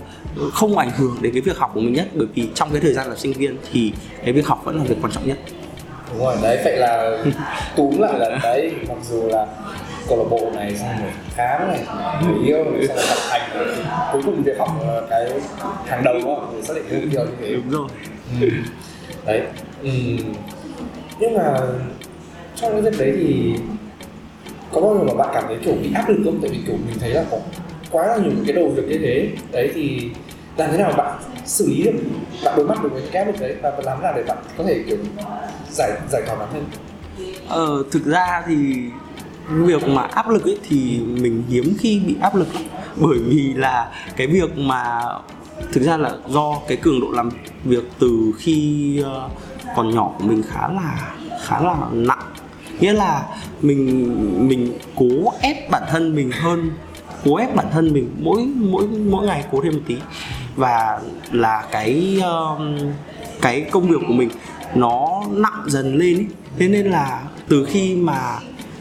không 0.53 0.79
ảnh 0.79 0.91
hưởng 0.99 1.17
đến 1.21 1.33
cái 1.33 1.43
việc 1.43 1.59
học 1.59 1.71
của 1.75 1.81
mình 1.81 1.93
nhất. 1.93 2.09
Bởi 2.15 2.27
vì 2.35 2.49
trong 2.55 2.71
cái 2.73 2.81
thời 2.81 2.93
gian 2.93 3.09
là 3.09 3.17
sinh 3.17 3.33
viên 3.33 3.57
thì 3.73 3.93
cái 4.25 4.33
việc 4.33 4.47
học 4.47 4.61
vẫn 4.65 4.77
là 4.77 4.85
việc 4.85 4.97
quan 5.03 5.13
trọng 5.13 5.27
nhất. 5.29 5.39
Đúng 6.13 6.21
rồi 6.27 6.37
đấy 6.43 6.61
vậy 6.65 6.77
là 6.77 7.25
túm 7.77 7.99
lại 7.99 8.13
là 8.19 8.39
đấy 8.43 8.73
mặc 8.89 8.99
dù 9.11 9.23
là 9.29 9.47
câu 10.09 10.19
lạc 10.19 10.25
bộ 10.31 10.51
này 10.55 10.77
xong 10.77 10.89
rồi 11.03 11.11
khám 11.35 11.69
này 11.69 11.81
người 12.25 12.47
yêu 12.47 12.65
này 12.65 12.87
xong 12.89 12.97
rồi 12.97 13.07
học 13.07 13.19
hành 13.29 13.51
này. 13.55 13.67
Cuối 14.13 14.23
cùng 14.25 14.43
việc 14.43 14.59
học 14.59 14.69
là 14.87 15.01
cái 15.11 15.31
hàng 15.87 16.05
đầu 16.05 16.15
đó 16.25 16.49
để 16.57 16.63
xác 16.63 16.75
định 16.75 16.85
cái 16.91 17.01
điều 17.01 17.25
như 17.25 17.33
thế. 17.41 17.53
Đúng 17.53 17.71
rồi. 17.71 17.89
Đấy. 19.27 19.43
Ừ. 19.83 19.91
nhưng 21.19 21.35
mà 21.35 21.55
trong 22.57 22.73
cái 22.73 22.83
việc 22.83 22.99
đấy 22.99 23.13
thì 23.17 23.55
có 24.73 24.81
bao 24.81 24.95
giờ 24.95 25.05
mà 25.05 25.15
bạn 25.15 25.31
cảm 25.35 25.45
thấy 25.47 25.57
kiểu 25.65 25.75
bị 25.83 25.93
áp 25.95 26.09
lực 26.09 26.19
không? 26.25 26.39
Tại 26.43 26.51
vì 26.51 26.59
kiểu 26.67 26.77
mình 26.87 26.99
thấy 27.01 27.11
là 27.11 27.25
có 27.31 27.39
quá 27.91 28.07
là 28.07 28.17
nhiều 28.17 28.33
cái 28.47 28.57
đầu 28.57 28.69
việc 28.69 28.85
như 28.89 28.99
thế. 28.99 29.29
Đấy 29.53 29.71
thì 29.75 30.11
làm 30.57 30.71
thế 30.71 30.79
nào 30.79 30.93
bạn 30.97 31.19
xử 31.45 31.67
lý 31.69 31.83
được 31.83 31.93
bạn 32.45 32.55
đối 32.57 32.67
mặt 32.67 32.83
được 32.83 32.89
với 32.93 33.03
cái 33.13 33.25
áp 33.25 33.31
lực 33.31 33.41
đấy 33.41 33.55
và 33.63 33.73
làm 33.85 33.99
thế 33.99 34.03
nào 34.03 34.13
để 34.17 34.23
bạn 34.23 34.39
có 34.59 34.65
thể 34.65 34.83
kiểu 34.87 34.97
giải 35.71 35.91
giải 36.11 36.23
tỏa 36.27 36.37
bản 36.37 36.49
thân? 36.53 36.65
Ờ, 37.49 37.83
thực 37.93 38.05
ra 38.07 38.43
thì 38.47 38.57
việc 39.49 39.89
mà 39.89 40.03
áp 40.03 40.29
lực 40.29 40.45
ấy 40.45 40.59
thì 40.69 41.01
mình 41.01 41.45
hiếm 41.49 41.75
khi 41.79 42.01
bị 42.07 42.17
áp 42.21 42.35
lực 42.35 42.49
bởi 42.97 43.19
vì 43.19 43.55
là 43.55 43.93
cái 44.17 44.27
việc 44.27 44.59
mà 44.59 45.03
thực 45.73 45.83
ra 45.83 45.97
là 45.97 46.11
do 46.29 46.59
cái 46.69 46.77
cường 46.77 47.01
độ 47.01 47.11
làm 47.11 47.31
việc 47.65 47.85
từ 47.99 48.33
khi 48.39 48.99
ờ, 49.05 49.29
còn 49.77 49.91
nhỏ 49.91 50.11
của 50.19 50.25
mình 50.25 50.43
khá 50.49 50.69
là 50.69 51.15
khá 51.45 51.61
là 51.61 51.77
nặng. 51.93 52.33
Nghĩa 52.81 52.93
là 52.93 53.23
mình 53.63 54.49
mình 54.49 54.73
cố 54.97 55.33
ép 55.41 55.71
bản 55.71 55.83
thân 55.91 56.17
mình 56.17 56.31
hơn 56.33 56.71
cố 57.25 57.37
ép 57.37 57.55
bản 57.55 57.67
thân 57.73 57.93
mình 57.93 58.11
mỗi 58.21 58.49
mỗi 58.57 58.87
mỗi 58.87 59.27
ngày 59.27 59.45
cố 59.53 59.61
thêm 59.63 59.73
một 59.73 59.83
tí. 59.87 59.97
Và 60.57 61.01
là 61.31 61.65
cái 61.71 62.21
um, 62.23 62.77
cái 63.43 63.61
công 63.61 63.89
việc 63.89 63.99
của 64.09 64.13
mình 64.13 64.31
nó 64.75 65.23
nặng 65.31 65.63
dần 65.67 65.97
lên 65.97 66.19
ý. 66.19 66.25
thế 66.59 66.69
nên 66.69 66.87
là 66.87 67.23
từ 67.49 67.65
khi 67.65 67.97
mà 67.97 68.39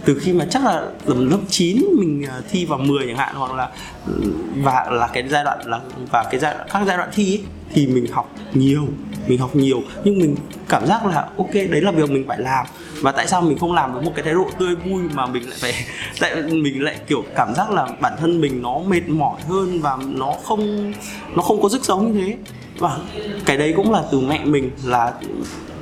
từ 0.10 0.20
khi 0.20 0.34
mà 0.34 0.46
chắc 0.50 0.66
là 0.66 0.84
tầm 1.06 1.30
lớp 1.30 1.38
9 1.50 1.78
mình 2.00 2.26
à, 2.30 2.42
thi 2.52 2.66
vào 2.66 2.80
10 2.80 3.08
chẳng 3.08 3.18
hạn 3.18 3.36
hoặc 3.36 3.52
là 3.52 3.70
ừ, 4.08 4.32
và 4.56 4.88
là 4.92 5.08
cái 5.14 5.28
giai 5.30 5.44
đoạn 5.44 5.60
là 5.66 5.80
và 6.12 6.24
cái 6.24 6.40
giai 6.40 6.54
đoạn 6.54 6.68
các 6.72 6.84
giai 6.88 6.98
đoạn 6.98 7.10
thi 7.14 7.32
ấy, 7.34 7.44
thì 7.74 7.88
mình 7.88 8.12
học 8.12 8.36
nhiều 8.54 8.88
mình 9.28 9.40
học 9.40 9.56
nhiều. 9.56 9.82
Nhưng 10.04 10.20
mình 10.20 10.36
cảm 10.70 10.86
giác 10.86 11.06
là 11.06 11.30
ok 11.38 11.54
đấy 11.54 11.82
là 11.82 11.92
việc 11.92 12.10
mình 12.10 12.28
phải 12.28 12.40
làm. 12.40 12.66
Và 13.02 13.12
tại 13.12 13.28
sao 13.28 13.42
mình 13.42 13.58
không 13.58 13.74
làm 13.74 13.94
với 13.94 14.04
một 14.04 14.12
cái 14.16 14.26
thái 14.26 14.34
độ 14.34 14.50
tươi 14.60 14.76
vui 14.76 15.02
mà 15.14 15.26
mình 15.26 15.50
lại 15.50 15.58
phải 15.62 15.74
tại 16.20 16.36
mình 16.36 16.84
lại 16.84 16.96
kiểu 17.08 17.24
cảm 17.36 17.56
giác 17.56 17.72
là 17.72 17.88
bản 18.02 18.14
thân 18.20 18.42
mình 18.42 18.62
nó 18.62 18.80
mệt 18.88 19.10
mỏi 19.10 19.42
hơn 19.48 19.82
và 19.82 19.98
nó 20.08 20.34
không 20.44 20.94
nó 21.36 21.44
không 21.44 21.62
có 21.62 21.70
sức 21.70 21.86
sống 21.86 22.14
như 22.14 22.22
thế. 22.26 22.38
Và 22.78 22.98
cái 23.46 23.58
đấy 23.58 23.74
cũng 23.76 23.92
là 23.92 24.04
từ 24.12 24.20
mẹ 24.20 24.46
mình 24.46 24.72
là 24.84 25.14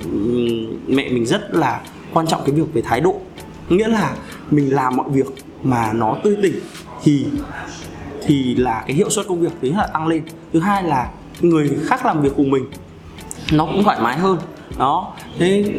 ừ, 0.04 0.20
mẹ 0.88 1.10
mình 1.10 1.26
rất 1.26 1.56
là 1.56 1.82
quan 2.14 2.28
trọng 2.28 2.42
cái 2.46 2.56
việc 2.56 2.74
về 2.74 2.82
thái 2.82 3.02
độ 3.02 3.22
nghĩa 3.70 3.88
là 3.88 4.16
mình 4.52 4.76
làm 4.76 4.96
mọi 4.96 5.10
việc 5.10 5.26
mà 5.64 5.94
nó 5.94 6.18
tươi 6.24 6.38
tỉnh 6.44 6.60
thì 7.04 7.26
thì 8.26 8.56
là 8.56 8.84
cái 8.88 8.96
hiệu 8.96 9.10
suất 9.10 9.28
công 9.28 9.42
việc 9.42 9.52
thứ 9.62 9.68
nhất 9.68 9.78
là 9.78 9.88
tăng 9.88 10.08
lên. 10.08 10.24
Thứ 10.54 10.60
hai 10.60 10.84
là 10.84 11.10
người 11.42 11.70
khác 11.86 12.06
làm 12.06 12.22
việc 12.22 12.32
cùng 12.36 12.52
mình, 12.52 12.66
nó 13.52 13.66
cũng 13.66 13.84
thoải 13.84 14.00
mái 14.02 14.18
hơn. 14.18 14.38
Đó. 14.78 15.14
Thế 15.40 15.74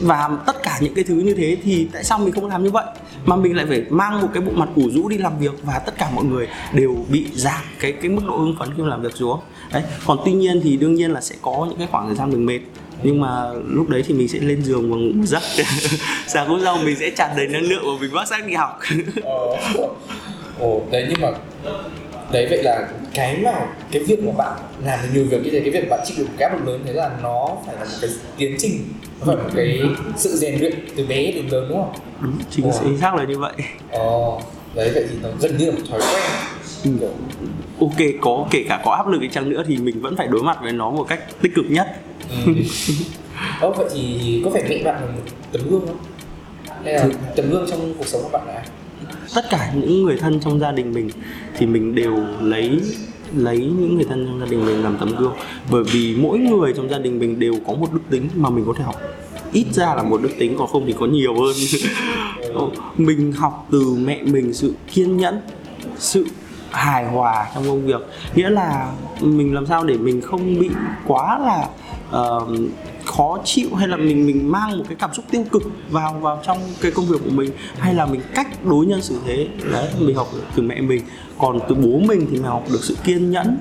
và 0.00 0.38
tất 0.46 0.62
cả 0.62 0.78
những 0.80 0.94
cái 0.94 1.04
thứ 1.04 1.14
như 1.14 1.34
thế 1.34 1.56
thì 1.62 1.88
tại 1.92 2.04
sao 2.04 2.18
mình 2.18 2.32
không 2.32 2.46
làm 2.46 2.64
như 2.64 2.70
vậy? 2.70 2.84
Mà 3.26 3.36
mình 3.36 3.56
lại 3.56 3.66
phải 3.68 3.84
mang 3.90 4.20
một 4.20 4.28
cái 4.34 4.42
bộ 4.42 4.52
mặt 4.54 4.68
củ 4.74 4.90
rũ 4.90 5.08
đi 5.08 5.18
làm 5.18 5.38
việc 5.38 5.52
và 5.62 5.78
tất 5.78 5.98
cả 5.98 6.10
mọi 6.14 6.24
người 6.24 6.48
đều 6.72 7.04
bị 7.08 7.26
giảm 7.34 7.60
cái 7.80 7.92
cái 7.92 8.10
mức 8.10 8.22
độ 8.26 8.36
hưng 8.36 8.56
phấn 8.58 8.68
khi 8.76 8.82
làm 8.86 9.02
việc 9.02 9.16
xuống. 9.16 9.40
Đấy. 9.72 9.82
Còn 10.06 10.18
tuy 10.24 10.32
nhiên 10.32 10.60
thì 10.62 10.76
đương 10.76 10.94
nhiên 10.94 11.10
là 11.10 11.20
sẽ 11.20 11.34
có 11.42 11.66
những 11.68 11.78
cái 11.78 11.88
khoảng 11.90 12.06
thời 12.06 12.16
gian 12.16 12.30
mình 12.30 12.46
mệt 12.46 12.60
nhưng 13.02 13.20
mà 13.20 13.52
lúc 13.66 13.88
đấy 13.88 14.02
thì 14.06 14.14
mình 14.14 14.28
sẽ 14.28 14.38
lên 14.38 14.62
giường 14.64 14.90
và 14.90 14.96
ngủ 14.96 15.12
một 15.14 15.24
giấc. 15.26 15.42
Sáng 16.26 16.48
hôm 16.48 16.60
sau 16.64 16.78
mình 16.78 16.96
sẽ 17.00 17.10
tràn 17.10 17.30
đầy 17.36 17.46
năng 17.46 17.62
lượng 17.62 17.82
và 17.86 17.92
mình 18.00 18.10
vác 18.12 18.28
xác 18.28 18.46
đi 18.46 18.54
học. 18.54 18.78
Ờ. 19.24 19.38
Ồ 20.60 20.82
đấy 20.90 21.06
nhưng 21.08 21.20
mà 21.20 21.28
đấy 22.32 22.46
vậy 22.50 22.62
là 22.62 22.88
cái 23.14 23.36
mà 23.44 23.52
cái 23.90 24.02
việc 24.02 24.22
mà 24.22 24.32
bạn 24.32 24.52
làm 24.84 24.98
được 25.02 25.08
nhiều 25.14 25.24
việc 25.24 25.44
như 25.44 25.50
thế 25.50 25.60
cái 25.60 25.70
việc 25.70 25.88
bạn 25.90 26.00
chịu 26.04 26.16
được 26.18 26.38
áp 26.38 26.52
lực 26.52 26.72
lớn 26.72 26.80
thế 26.86 26.92
là 26.92 27.10
nó 27.22 27.56
phải 27.66 27.74
là 27.74 27.84
một 27.84 27.96
cái 28.00 28.10
tiến 28.36 28.54
trình 28.58 28.80
nó 29.20 29.26
phải 29.26 29.36
một 29.36 29.50
cái 29.54 29.80
sự 30.16 30.36
rèn 30.36 30.60
luyện 30.60 30.74
từ 30.96 31.06
bé 31.06 31.32
đến 31.32 31.48
lớn 31.48 31.66
đúng 31.68 31.78
không? 31.78 31.92
Đúng 32.20 32.38
chính 32.82 32.98
xác 33.00 33.14
là 33.14 33.24
như 33.24 33.38
vậy. 33.38 33.52
Ờ 33.90 34.30
đấy 34.74 34.90
vậy 34.94 35.04
thì 35.10 35.16
nó 35.22 35.28
gần 35.40 35.56
như 35.56 35.66
là 35.66 35.72
một 35.72 35.82
thói 35.90 36.00
quen 36.00 36.22
ok 37.80 37.98
có 38.20 38.46
kể 38.50 38.64
cả 38.68 38.82
có 38.84 38.90
áp 38.92 39.08
lực 39.08 39.20
đi 39.20 39.28
chăng 39.28 39.50
nữa 39.50 39.62
thì 39.66 39.76
mình 39.76 40.00
vẫn 40.00 40.16
phải 40.16 40.26
đối 40.26 40.42
mặt 40.42 40.58
với 40.62 40.72
nó 40.72 40.90
một 40.90 41.04
cách 41.08 41.20
tích 41.42 41.54
cực 41.54 41.64
nhất. 41.68 41.86
Ừ. 42.46 42.52
ờ 43.60 43.70
vậy 43.70 43.88
thì 43.94 44.40
có 44.44 44.50
phải 44.50 44.62
mẹ 44.68 44.82
bạn 44.84 44.94
là 44.94 45.06
một 45.06 45.22
tấm 45.52 45.62
gương 45.70 45.86
không? 45.86 45.96
Hay 46.84 46.94
là 46.94 47.08
tấm 47.36 47.50
gương 47.50 47.66
trong 47.70 47.94
cuộc 47.98 48.06
sống 48.06 48.22
của 48.22 48.28
bạn 48.32 48.46
là 48.46 48.64
tất 49.34 49.44
cả 49.50 49.72
những 49.74 50.02
người 50.02 50.16
thân 50.16 50.40
trong 50.40 50.60
gia 50.60 50.72
đình 50.72 50.92
mình 50.92 51.10
thì 51.58 51.66
mình 51.66 51.94
đều 51.94 52.16
lấy 52.40 52.80
lấy 53.36 53.58
những 53.58 53.94
người 53.94 54.04
thân 54.08 54.26
trong 54.26 54.40
gia 54.40 54.46
đình 54.46 54.66
mình 54.66 54.82
làm 54.82 54.96
tấm 54.98 55.16
gương. 55.16 55.32
Bởi 55.70 55.84
vì 55.84 56.16
mỗi 56.16 56.38
người 56.38 56.72
trong 56.76 56.90
gia 56.90 56.98
đình 56.98 57.18
mình 57.18 57.38
đều 57.38 57.54
có 57.66 57.72
một 57.72 57.92
đức 57.92 58.00
tính 58.10 58.28
mà 58.34 58.50
mình 58.50 58.64
có 58.66 58.72
thể 58.78 58.84
học. 58.84 58.96
Ít 59.52 59.66
ra 59.72 59.94
là 59.94 60.02
một 60.02 60.22
đức 60.22 60.30
tính 60.38 60.54
còn 60.58 60.68
không 60.68 60.86
thì 60.86 60.94
có 60.98 61.06
nhiều 61.06 61.34
hơn. 61.34 61.54
Mình 62.96 63.32
học 63.32 63.66
từ 63.70 63.94
mẹ 64.04 64.22
mình 64.22 64.54
sự 64.54 64.74
kiên 64.92 65.16
nhẫn 65.16 65.40
sự 65.98 66.26
hài 66.72 67.04
hòa 67.04 67.46
trong 67.54 67.64
công 67.64 67.86
việc. 67.86 68.00
Nghĩa 68.34 68.50
là 68.50 68.92
mình 69.20 69.54
làm 69.54 69.66
sao 69.66 69.84
để 69.84 69.96
mình 69.96 70.20
không 70.20 70.60
bị 70.60 70.70
quá 71.06 71.38
là 71.38 71.68
uh, 72.20 72.48
khó 73.04 73.38
chịu 73.44 73.68
hay 73.74 73.88
là 73.88 73.96
mình 73.96 74.26
mình 74.26 74.50
mang 74.50 74.78
một 74.78 74.84
cái 74.88 74.96
cảm 75.00 75.14
xúc 75.14 75.24
tiêu 75.30 75.44
cực 75.52 75.62
vào 75.90 76.12
vào 76.12 76.42
trong 76.46 76.58
cái 76.80 76.90
công 76.90 77.06
việc 77.06 77.18
của 77.24 77.30
mình 77.30 77.50
hay 77.78 77.94
là 77.94 78.06
mình 78.06 78.20
cách 78.34 78.64
đối 78.64 78.86
nhân 78.86 79.02
xử 79.02 79.18
thế. 79.26 79.48
Đấy 79.72 79.88
mình 79.98 80.16
học 80.16 80.28
từ 80.56 80.62
mẹ 80.62 80.80
mình. 80.80 81.02
Còn 81.38 81.58
từ 81.68 81.74
bố 81.74 81.98
mình 81.98 82.26
thì 82.30 82.36
mình 82.36 82.42
học 82.42 82.64
được 82.72 82.80
sự 82.84 82.96
kiên 83.04 83.30
nhẫn 83.30 83.58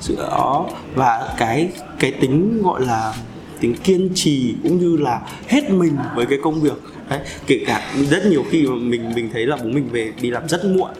sự 0.00 0.16
đó 0.16 0.66
và 0.94 1.34
cái 1.38 1.68
cái 1.98 2.12
tính 2.12 2.62
gọi 2.62 2.80
là 2.86 3.14
tính 3.60 3.74
kiên 3.74 4.10
trì 4.14 4.54
cũng 4.62 4.78
như 4.78 4.96
là 4.96 5.20
hết 5.48 5.70
mình 5.70 5.96
với 6.14 6.26
cái 6.26 6.38
công 6.42 6.60
việc. 6.60 6.82
Đấy 7.08 7.20
kể 7.46 7.64
cả 7.66 7.82
rất 8.10 8.26
nhiều 8.26 8.44
khi 8.50 8.66
mà 8.66 8.74
mình 8.74 9.12
mình 9.14 9.30
thấy 9.32 9.46
là 9.46 9.56
bố 9.56 9.64
mình 9.64 9.88
về 9.92 10.12
đi 10.20 10.30
làm 10.30 10.48
rất 10.48 10.64
muộn 10.64 10.90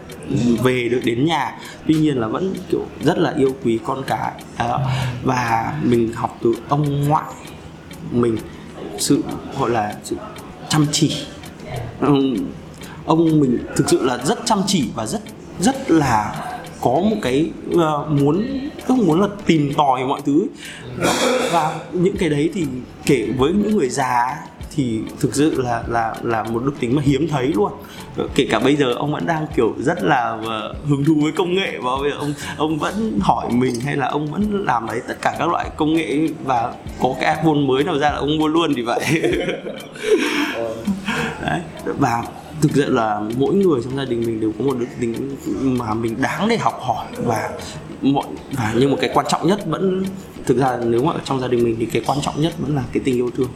về 0.63 0.89
được 0.89 1.01
đến 1.05 1.25
nhà. 1.25 1.59
Tuy 1.87 1.95
nhiên 1.95 2.17
là 2.21 2.29
vẫn 2.29 2.55
kiểu 2.71 2.87
rất 3.05 3.19
là 3.19 3.35
yêu 3.37 3.57
quý 3.65 3.79
con 3.85 4.03
cái. 4.07 4.33
À, 4.57 4.69
và 5.23 5.75
mình 5.83 6.13
học 6.13 6.39
từ 6.43 6.55
ông 6.69 7.09
ngoại 7.09 7.33
mình 8.11 8.37
sự 8.99 9.23
gọi 9.59 9.71
là 9.71 9.95
sự 10.05 10.17
chăm 10.69 10.87
chỉ. 10.93 11.17
Ông 13.07 13.41
mình 13.41 13.59
thực 13.77 13.89
sự 13.89 14.05
là 14.05 14.19
rất 14.25 14.39
chăm 14.45 14.63
chỉ 14.67 14.89
và 14.95 15.07
rất 15.07 15.21
rất 15.61 15.91
là 15.91 16.47
có 16.81 16.91
một 16.91 17.17
cái 17.23 17.51
uh, 17.71 18.09
muốn 18.09 18.47
ước 18.87 18.95
muốn 18.95 19.21
là 19.21 19.29
tìm 19.47 19.73
tòi 19.77 20.05
mọi 20.05 20.21
thứ. 20.27 20.47
Và 21.53 21.79
những 21.93 22.17
cái 22.17 22.29
đấy 22.29 22.51
thì 22.55 22.67
kể 23.07 23.29
với 23.39 23.53
những 23.53 23.77
người 23.77 23.89
già 23.89 24.37
thì 24.77 25.01
thực 25.21 25.35
sự 25.35 25.63
là 25.63 25.83
là 25.89 26.15
là 26.23 26.43
một 26.43 26.63
đức 26.65 26.73
tính 26.81 26.97
mà 26.97 27.03
hiếm 27.03 27.29
thấy 27.29 27.47
luôn. 27.47 27.73
Kể 28.35 28.47
cả 28.51 28.59
bây 28.59 28.77
giờ 28.77 28.93
ông 28.93 29.13
vẫn 29.13 29.27
đang 29.27 29.47
kiểu 29.57 29.75
rất 29.79 30.03
là 30.03 30.39
ờ, 30.45 30.75
hứng 30.89 31.05
thú 31.05 31.15
với 31.23 31.33
công 31.33 31.55
nghệ 31.55 31.79
và 31.83 31.91
bây 32.03 32.11
giờ 32.11 32.17
ông 32.17 32.35
ông 32.57 32.79
vẫn 32.79 33.19
hỏi 33.21 33.47
mình 33.51 33.75
hay 33.81 33.97
là 33.97 34.07
ông 34.07 34.27
vẫn 34.27 34.65
làm 34.67 34.87
đấy 34.87 35.01
tất 35.09 35.15
cả 35.23 35.37
các 35.39 35.49
loại 35.49 35.71
công 35.77 35.95
nghệ 35.95 36.29
và 36.45 36.75
có 37.03 37.15
cái 37.21 37.37
iPhone 37.37 37.55
mới 37.55 37.85
nào 37.85 37.99
ra 37.99 38.11
là 38.11 38.17
ông 38.17 38.39
mua 38.39 38.49
luôn 38.49 38.73
thì 38.77 38.83
vậy. 38.83 39.01
Đấy, 41.43 41.61
và 41.85 42.23
thực 42.63 42.71
sự 42.75 42.93
là 42.93 43.21
mỗi 43.37 43.55
người 43.55 43.81
trong 43.85 43.97
gia 43.97 44.05
đình 44.05 44.21
mình 44.21 44.41
đều 44.41 44.53
có 44.59 44.65
một 44.65 44.77
đức 44.79 44.87
tính 45.01 45.37
mà 45.79 45.95
mình 45.95 46.23
đáng 46.23 46.49
để 46.49 46.57
học 46.57 46.81
hỏi 46.83 47.07
và 47.25 47.51
mọi, 48.03 48.25
và 48.53 48.75
nhưng 48.79 48.91
một 48.91 48.97
cái 49.01 49.11
quan 49.15 49.27
trọng 49.29 49.47
nhất 49.47 49.61
vẫn, 49.67 50.05
thực 50.47 50.59
ra 50.59 50.79
nếu 50.85 51.03
mà 51.03 51.13
trong 51.25 51.41
gia 51.41 51.49
đình 51.49 51.65
mình 51.65 51.77
thì 51.79 51.87
cái 51.87 52.03
quan 52.07 52.19
trọng 52.23 52.41
nhất 52.41 52.53
vẫn 52.59 52.77
là 52.77 52.83
cái 52.93 53.03
tình 53.05 53.15
yêu 53.15 53.31
thương 53.37 53.49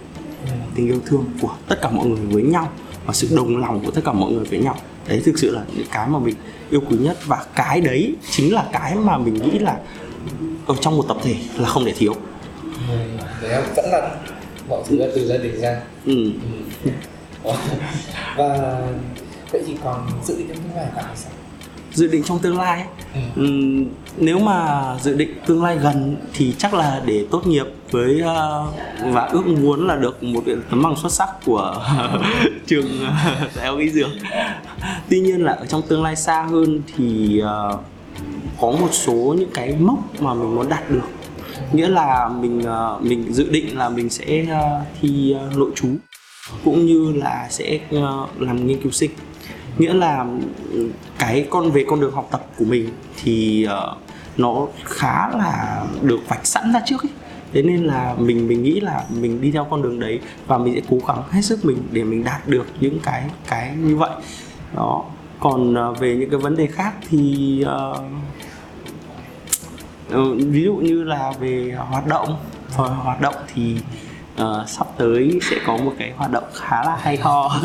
tình 0.75 0.87
yêu 0.87 1.01
thương 1.07 1.25
của 1.41 1.55
tất 1.69 1.77
cả 1.83 1.91
mọi 1.91 2.07
người 2.07 2.27
với 2.27 2.43
nhau 2.43 2.69
và 3.07 3.13
sự 3.13 3.29
đồng 3.37 3.57
lòng 3.57 3.85
của 3.85 3.91
tất 3.91 4.01
cả 4.05 4.13
mọi 4.13 4.33
người 4.33 4.45
với 4.45 4.59
nhau 4.59 4.77
đấy 5.09 5.23
thực 5.25 5.39
sự 5.39 5.51
là 5.51 5.63
những 5.77 5.87
cái 5.93 6.09
mà 6.09 6.19
mình 6.19 6.35
yêu 6.71 6.81
quý 6.91 6.97
nhất 6.97 7.17
và 7.27 7.45
cái 7.55 7.81
đấy 7.81 8.15
chính 8.31 8.55
là 8.55 8.69
cái 8.73 8.95
mà 8.95 9.19
mình 9.19 9.35
nghĩ 9.35 9.59
là 9.59 9.79
ở 10.67 10.75
trong 10.81 10.97
một 10.97 11.05
tập 11.09 11.17
thể 11.23 11.35
là 11.59 11.69
không 11.69 11.85
thể 11.85 11.93
thiếu 11.99 12.15
ừ, 12.89 12.97
đấy 13.43 13.63
vẫn 13.77 13.85
là 13.93 14.17
mọi 14.69 14.83
thứ 14.87 14.97
là 14.99 15.07
từ 15.15 15.27
gia 15.27 15.37
đình 15.37 15.61
ra 15.61 15.81
ừ. 16.07 16.33
Ừ. 17.45 17.53
và 18.37 18.81
vậy 19.53 19.63
thì 19.67 19.77
còn 19.85 20.09
dự 20.25 20.39
định 20.39 20.49
trong 20.49 20.57
tương 20.57 20.77
lai 20.77 20.87
là 20.97 21.13
sao 21.15 21.33
dự 21.95 22.07
định 22.07 22.23
trong 22.23 22.39
tương 22.39 22.59
lai 22.59 22.79
ấy, 22.81 22.89
Ừ. 23.15 23.21
ừm, 23.37 23.85
nếu 24.19 24.39
mà 24.39 24.85
dự 25.03 25.15
định 25.15 25.35
tương 25.47 25.63
lai 25.63 25.79
gần 25.79 26.17
thì 26.35 26.55
chắc 26.59 26.75
là 26.75 27.03
để 27.07 27.27
tốt 27.31 27.47
nghiệp 27.47 27.67
với 27.91 28.21
ờ, 28.21 28.67
và 29.05 29.21
ước 29.27 29.47
muốn 29.47 29.87
là 29.87 29.97
được 29.97 30.23
một 30.23 30.41
tấm 30.71 30.83
bằng 30.83 30.97
xuất 30.97 31.13
sắc 31.13 31.29
của 31.47 31.85
trường 32.67 32.87
đại 33.57 33.67
học 33.67 33.79
y 33.79 33.91
dược. 33.91 34.09
Tuy 35.11 35.21
nhiên 35.21 35.45
là 35.45 35.53
ở 35.53 35.67
trong 35.67 35.83
tương 35.89 36.03
lai 36.03 36.17
xa 36.17 36.43
hơn 36.43 36.83
thì 36.97 37.39
ờ, 37.39 37.79
có 38.61 38.71
một 38.71 38.89
số 38.93 39.35
những 39.39 39.51
cái 39.55 39.75
mốc 39.81 39.99
mà 40.23 40.35
mình 40.35 40.55
muốn 40.55 40.69
đạt 40.69 40.91
được. 40.91 41.09
Nghĩa 41.73 41.89
là 41.89 42.29
mình 42.29 42.63
ờ, 42.63 42.99
mình 43.03 43.33
dự 43.35 43.49
định 43.51 43.79
là 43.79 43.89
mình 43.89 44.11
sẽ 44.11 44.47
ờ, 44.51 44.81
thi 45.01 45.33
ờ, 45.39 45.51
nội 45.57 45.71
trú 45.75 45.89
cũng 46.65 46.87
như 46.87 47.13
là 47.17 47.47
sẽ 47.51 47.79
ờ, 47.91 48.27
làm 48.39 48.67
nghiên 48.67 48.83
cứu 48.83 48.93
sinh 48.93 49.11
nghĩa 49.79 49.95
là 49.95 50.27
cái 51.19 51.47
con 51.51 51.71
về 51.71 51.85
con 51.89 52.01
đường 52.01 52.15
học 52.15 52.29
tập 52.31 52.47
của 52.59 52.65
mình 52.65 52.91
thì 53.23 53.67
uh, 53.67 53.99
nó 54.37 54.67
khá 54.85 55.29
là 55.29 55.85
được 56.03 56.29
vạch 56.29 56.47
sẵn 56.47 56.73
ra 56.73 56.81
trước 56.87 57.03
ấy. 57.03 57.13
Thế 57.53 57.63
nên 57.63 57.85
là 57.85 58.15
mình 58.19 58.49
mình 58.49 58.63
nghĩ 58.63 58.81
là 58.81 59.05
mình 59.21 59.41
đi 59.41 59.51
theo 59.51 59.67
con 59.71 59.83
đường 59.83 60.01
đấy 60.01 60.21
và 60.47 60.59
mình 60.59 60.75
sẽ 60.75 60.81
cố 60.91 60.99
gắng 61.09 61.23
hết 61.31 61.43
sức 61.43 61.65
mình 61.65 61.83
để 61.93 62.05
mình 62.05 62.25
đạt 62.25 62.49
được 62.49 62.67
những 62.81 62.99
cái 63.03 63.31
cái 63.49 63.77
như 63.77 63.97
vậy. 63.97 64.11
Đó. 64.75 65.05
Còn 65.41 65.91
uh, 65.91 65.99
về 65.99 66.17
những 66.17 66.31
cái 66.31 66.41
vấn 66.41 66.57
đề 66.57 66.67
khác 66.67 66.93
thì 67.09 67.65
uh, 67.67 67.97
ví 70.37 70.63
dụ 70.63 70.75
như 70.75 71.03
là 71.03 71.33
về 71.41 71.75
hoạt 71.91 72.07
động 72.07 72.37
hoạt 72.77 73.21
động 73.21 73.35
thì 73.55 73.77
uh, 74.43 74.69
sắp 74.69 74.87
tới 74.99 75.39
sẽ 75.51 75.57
có 75.67 75.77
một 75.77 75.93
cái 75.99 76.13
hoạt 76.17 76.31
động 76.31 76.45
khá 76.55 76.85
là 76.85 76.97
hay 77.01 77.17
ho. 77.17 77.61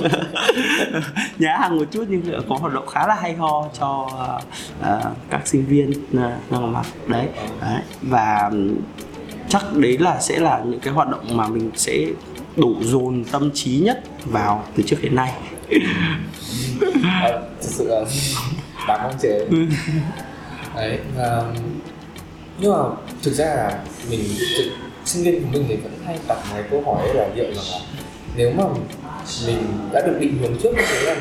Nhá 1.39 1.57
hàng 1.59 1.77
một 1.77 1.85
chút 1.91 2.05
nhưng 2.09 2.41
có 2.49 2.55
hoạt 2.55 2.73
động 2.73 2.87
khá 2.87 3.07
là 3.07 3.15
hay 3.15 3.33
ho 3.33 3.65
cho 3.79 4.07
uh, 4.07 4.43
uh, 4.81 5.05
các 5.29 5.47
sinh 5.47 5.65
viên 5.65 5.91
uh, 6.55 6.61
mặt. 6.61 6.85
Đấy. 7.07 7.27
đấy 7.61 7.81
và 8.01 8.51
chắc 9.49 9.63
đấy 9.73 9.97
là 9.97 10.19
sẽ 10.19 10.39
là 10.39 10.61
những 10.65 10.79
cái 10.79 10.93
hoạt 10.93 11.09
động 11.09 11.37
mà 11.37 11.47
mình 11.47 11.71
sẽ 11.75 12.05
đổ 12.55 12.75
dồn 12.81 13.23
tâm 13.31 13.51
trí 13.53 13.79
nhất 13.79 14.03
vào 14.25 14.63
từ 14.75 14.83
trước 14.83 14.97
đến 15.01 15.15
nay. 15.15 15.33
À, 17.03 17.31
thực 17.61 17.69
sự 17.69 17.87
là 17.87 18.05
đáng 18.87 18.99
mong 19.03 19.13
chờ. 19.21 19.45
Đấy 20.75 20.99
và 21.15 21.43
nhưng 22.59 22.71
mà 22.71 22.77
thực 23.23 23.31
ra 23.33 23.45
là 23.45 23.79
mình 24.09 24.21
sinh 25.09 25.23
viên 25.23 25.41
của 25.41 25.47
mình 25.51 25.65
thì 25.67 25.75
vẫn 25.75 25.93
hay 26.05 26.17
đặt 26.27 26.37
cái 26.53 26.63
câu 26.71 26.81
hỏi 26.85 27.13
là 27.13 27.29
liệu 27.35 27.45
rằng 27.45 27.65
là 27.71 27.79
nếu 28.35 28.51
mà 28.57 28.63
mình 29.47 29.57
đã 29.93 30.01
được 30.07 30.17
định 30.19 30.37
hướng 30.41 30.57
trước 30.63 30.69
như 30.75 30.83
thế 30.87 31.03
là 31.03 31.15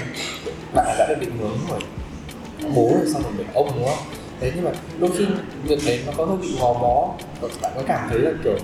bạn 0.74 0.96
đã 0.98 1.06
được 1.08 1.16
định 1.20 1.38
hướng 1.40 1.56
rồi 1.70 1.80
bố 2.74 2.90
rồi 2.94 3.12
xong 3.12 3.22
rồi 3.22 3.32
mình 3.38 3.46
ông, 3.54 3.70
đúng 3.76 3.84
không? 3.84 3.98
Thế 4.40 4.52
nhưng 4.54 4.64
mà 4.64 4.70
đôi 4.98 5.10
khi 5.18 5.24
việc 5.64 5.78
đấy 5.86 6.00
nó 6.06 6.12
có 6.16 6.24
hơi 6.24 6.36
bị 6.36 6.48
gò 6.60 6.74
bó. 6.74 7.14
Bạn 7.62 7.72
có 7.76 7.82
cảm 7.86 8.08
thấy 8.10 8.18
là, 8.18 8.30
kiểu, 8.44 8.56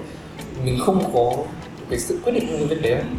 mình 0.65 0.79
không 0.81 1.11
có 1.15 1.33
cái 1.91 1.99
sự 1.99 2.19
quyết 2.25 2.33
định 2.33 2.45
trong 2.51 2.69
việc 2.69 2.83
đấy 2.83 2.95
không? 2.99 3.17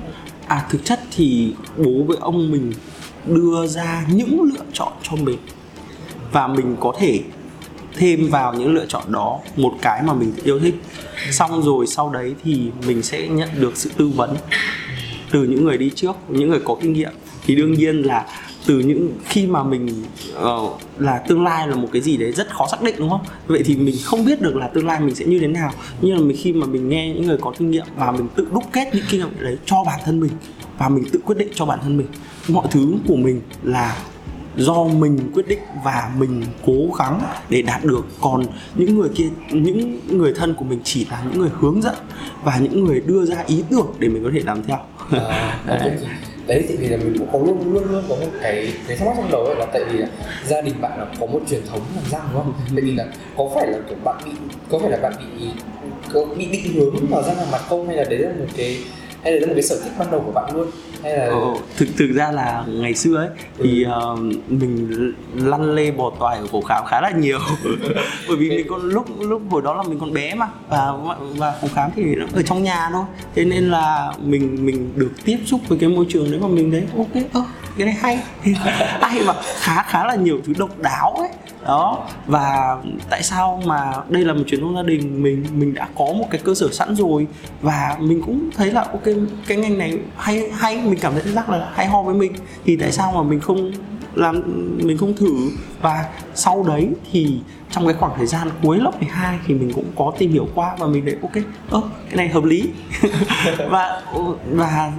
À 0.48 0.66
thực 0.70 0.86
chất 0.86 1.00
thì 1.16 1.54
bố 1.78 1.92
với 2.08 2.18
ông 2.22 2.52
mình 2.52 2.74
đưa 3.26 3.68
ra 3.68 4.06
những 4.10 4.42
lựa 4.42 4.66
chọn 4.74 4.94
cho 5.04 5.16
mình 5.16 5.38
và 6.32 6.48
mình 6.48 6.76
có 6.80 6.94
thể 7.00 7.20
thêm 7.98 8.30
vào 8.30 8.54
những 8.54 8.74
lựa 8.74 8.86
chọn 8.88 9.12
đó 9.12 9.40
một 9.56 9.74
cái 9.82 10.04
mà 10.04 10.14
mình 10.14 10.34
yêu 10.44 10.60
thích 10.60 10.76
xong 11.32 11.62
rồi 11.62 11.88
sau 11.88 12.10
đấy 12.10 12.36
thì 12.44 12.62
mình 12.88 13.04
sẽ 13.04 13.28
nhận 13.28 13.50
được 13.60 13.78
sự 13.78 13.90
tư 13.98 14.08
vấn 14.08 14.36
từ 15.32 15.44
những 15.44 15.66
người 15.66 15.78
đi 15.78 15.92
trước 15.96 16.16
những 16.30 16.50
người 16.50 16.60
có 16.66 16.76
kinh 16.82 16.94
nghiệm. 16.94 17.12
Thì 17.46 17.56
đương 17.56 17.74
nhiên 17.74 18.02
là 18.02 18.26
từ 18.66 18.80
những 18.80 19.12
khi 19.26 19.48
mà 19.48 19.64
mình 19.64 20.04
uh, 20.38 20.82
là 21.00 21.18
tương 21.18 21.44
lai 21.44 21.68
là 21.68 21.76
một 21.76 21.88
cái 21.94 22.02
gì 22.02 22.18
đấy 22.18 22.32
rất 22.32 22.54
khó 22.54 22.68
xác 22.72 22.82
định 22.82 22.96
đúng 22.98 23.10
không? 23.10 23.22
Vậy 23.48 23.64
thì 23.66 23.76
mình 23.76 23.96
không 24.04 24.26
biết 24.26 24.42
được 24.42 24.56
là 24.56 24.68
tương 24.68 24.88
lai 24.88 25.00
mình 25.00 25.16
sẽ 25.16 25.26
như 25.26 25.40
thế 25.40 25.48
nào. 25.48 25.72
Nhưng 26.02 26.18
mà 26.18 26.24
mình 26.24 26.38
khi 26.42 26.54
mà 26.54 26.68
mình 26.68 26.90
nghe 26.90 27.14
những 27.14 27.28
người 27.28 27.38
có 27.42 27.54
kinh 27.58 27.72
nghiệm 27.72 27.86
và 27.96 28.12
mình 28.12 28.28
tự 28.36 28.48
đúc 28.52 28.64
kết 28.74 28.90
những 28.94 29.06
kinh 29.10 29.20
nghiệm 29.20 29.30
đấy 29.40 29.58
cho 29.66 29.84
bản 29.86 30.00
thân 30.06 30.20
mình 30.20 30.32
và 30.78 30.90
mình 30.90 31.04
tự 31.12 31.20
quyết 31.26 31.38
định 31.38 31.50
cho 31.56 31.66
bản 31.66 31.80
thân 31.84 31.98
mình 31.98 32.08
mọi 32.48 32.68
thứ 32.72 32.94
của 33.08 33.16
mình 33.16 33.42
là 33.64 33.98
do 34.58 34.84
mình 34.84 35.32
quyết 35.34 35.48
định 35.48 35.60
và 35.84 36.12
mình 36.18 36.44
cố 36.66 36.96
gắng 37.00 37.22
để 37.50 37.62
đạt 37.62 37.86
được. 37.86 38.06
Còn 38.22 38.46
những 38.76 39.00
người 39.00 39.10
kia 39.16 39.30
những 39.52 40.00
người 40.18 40.34
thân 40.34 40.54
của 40.54 40.66
mình 40.66 40.80
chỉ 40.84 41.08
là 41.12 41.24
những 41.30 41.42
người 41.42 41.50
hướng 41.60 41.82
dẫn 41.82 41.96
và 42.44 42.58
những 42.58 42.86
người 42.86 43.02
đưa 43.06 43.26
ra 43.26 43.44
ý 43.48 43.64
tưởng 43.70 43.88
để 44.00 44.08
mình 44.08 44.24
có 44.24 44.30
thể 44.34 44.40
làm 44.46 44.64
theo. 44.64 44.78
À, 45.12 45.60
đấy. 45.68 45.92
đấy 46.48 46.66
thì 46.70 46.76
vì 46.78 46.88
là 46.88 46.98
mình 46.98 47.16
cũng 47.18 47.28
có 47.34 47.40
luôn 47.40 47.74
luôn 47.74 47.84
luôn 47.92 48.04
có 48.10 48.16
một 48.16 48.28
cái 48.42 48.74
cái 48.88 48.98
thắc 48.98 49.08
mắc 49.08 49.14
trong 49.18 49.32
đầu 49.32 49.56
là 49.60 49.66
tại 49.74 49.84
vì 49.92 49.98
là 49.98 50.08
gia 50.46 50.62
đình 50.62 50.82
bạn 50.82 51.00
là 51.00 51.06
có 51.20 51.26
một 51.26 51.42
truyền 51.50 51.62
thống 51.70 51.82
làm 51.96 52.04
răng 52.12 52.30
đúng 52.34 52.44
không? 52.44 52.54
Tại 52.76 52.82
vì 52.82 52.92
là 52.92 53.06
có 53.38 53.50
phải 53.56 53.68
là 53.68 53.78
kiểu 53.90 53.98
bạn 54.04 54.22
bị 54.26 54.32
có 54.70 54.80
phải 54.80 54.92
là 54.92 54.98
bạn 54.98 55.14
bị 55.20 55.48
có 56.14 56.26
bị 56.38 56.46
định 56.46 56.74
hướng 56.74 57.08
vào 57.10 57.24
răng 57.24 57.36
hàm 57.36 57.52
mặt 57.52 57.62
không? 57.70 57.88
Hay 57.88 57.98
là 57.98 58.04
đấy 58.04 58.20
là 58.20 58.30
một 58.40 58.46
cái 58.58 58.78
hay 59.26 59.40
là 59.40 59.48
một 59.48 59.54
cái 59.54 59.64
sở 59.64 59.80
thích 59.84 59.92
ban 60.00 60.12
đầu 60.12 60.24
của 60.26 60.32
bạn 60.32 60.56
luôn? 60.56 60.68
Hay 61.04 61.18
là 61.18 61.26
ừ, 61.26 61.54
thực 61.78 61.88
thực 61.98 62.12
ra 62.16 62.32
là 62.32 62.64
ngày 62.68 62.94
xưa 62.94 63.18
ấy 63.18 63.30
thì 63.58 63.84
ừ. 63.84 63.92
uh, 64.14 64.20
mình 64.52 65.14
lăn 65.36 65.76
lê 65.76 65.92
bò 65.92 66.12
toài 66.20 66.38
ở 66.38 66.48
cổ 66.52 66.62
khám 66.62 66.84
khá 66.88 67.02
là 67.02 67.12
nhiều. 67.12 67.40
Bởi 68.28 68.38
vì 68.38 68.50
mình 68.50 68.68
còn 68.70 68.82
lúc 68.82 69.06
lúc 69.20 69.42
hồi 69.50 69.62
đó 69.62 69.74
là 69.74 69.84
mình 69.84 70.00
còn 70.00 70.14
bé 70.14 70.36
mà 70.36 70.48
và 70.70 70.94
và 71.36 71.54
phòng 71.62 71.70
khám 71.74 71.90
thì 71.96 72.16
nó 72.16 72.26
ở 72.34 72.42
trong 72.42 72.64
nhà 72.64 72.90
thôi. 72.94 73.04
Thế 73.36 73.46
nên 73.46 73.72
là 73.72 74.14
mình 74.24 74.66
mình 74.66 74.92
được 74.96 75.12
tiếp 75.26 75.38
xúc 75.46 75.62
với 75.68 75.78
cái 75.80 75.90
môi 75.90 76.06
trường 76.10 76.32
đấy 76.32 76.40
mà 76.40 76.48
mình 76.48 76.72
thấy 76.72 76.84
ok 76.98 77.24
ơ 77.34 77.44
cái 77.78 77.86
này 77.86 77.96
hay. 78.02 78.20
Hay 79.02 79.24
mà, 79.24 79.34
khá 79.60 79.84
khá 79.84 80.06
là 80.06 80.16
nhiều 80.16 80.40
thứ 80.46 80.54
độc 80.58 80.80
đáo 80.80 81.14
ấy. 81.18 81.30
Đó, 81.66 82.08
và 82.26 82.78
tại 83.10 83.24
sao 83.24 83.62
mà 83.66 83.94
đây 84.10 84.26
là 84.26 84.34
một 84.34 84.44
truyền 84.48 84.62
thông 84.62 84.76
gia 84.76 84.84
đình, 84.84 85.24
mình 85.24 85.46
mình 85.54 85.74
đã 85.74 85.88
có 85.98 86.06
một 86.06 86.26
cái 86.32 86.42
cơ 86.44 86.54
sở 86.54 86.68
sẵn 86.72 86.96
rồi, 86.96 87.28
và 87.62 87.98
mình 88.00 88.22
cũng 88.26 88.50
thấy 88.58 88.72
là, 88.72 88.82
ok, 88.82 89.04
cái 89.48 89.58
ngành 89.58 89.78
này 89.78 89.98
hay 90.18 90.50
hay, 90.50 90.82
mình 90.82 91.00
cảm 91.02 91.14
thấy 91.14 91.22
rất 91.34 91.50
là 91.50 91.70
hay 91.74 91.88
ho 91.88 92.02
với 92.02 92.16
mình. 92.16 92.34
Thì 92.66 92.76
tại 92.78 92.92
sao 92.92 93.12
mà 93.12 93.24
mình 93.24 93.40
không 93.40 93.72
làm 94.16 94.42
mình 94.78 94.98
không 94.98 95.14
thử. 95.14 95.50
Và 95.82 96.06
sau 96.36 96.66
đấy 96.68 96.90
thì 97.12 97.40
trong 97.72 97.86
cái 97.86 97.96
khoảng 98.00 98.12
thời 98.18 98.26
gian 98.26 98.50
cuối 98.64 98.78
lớp 98.78 98.92
12 99.00 99.40
thì 99.48 99.54
mình 99.54 99.72
cũng 99.74 99.86
có 99.96 100.12
tìm 100.18 100.32
hiểu 100.32 100.48
qua 100.56 100.76
và 100.80 100.88
mình 100.88 101.06
thấy 101.06 101.16
ok, 101.22 101.44
ơ, 101.70 101.82
cái 102.06 102.16
này 102.16 102.28
hợp 102.28 102.44
lý. 102.44 102.64
Và 103.70 104.02
và 104.52 104.92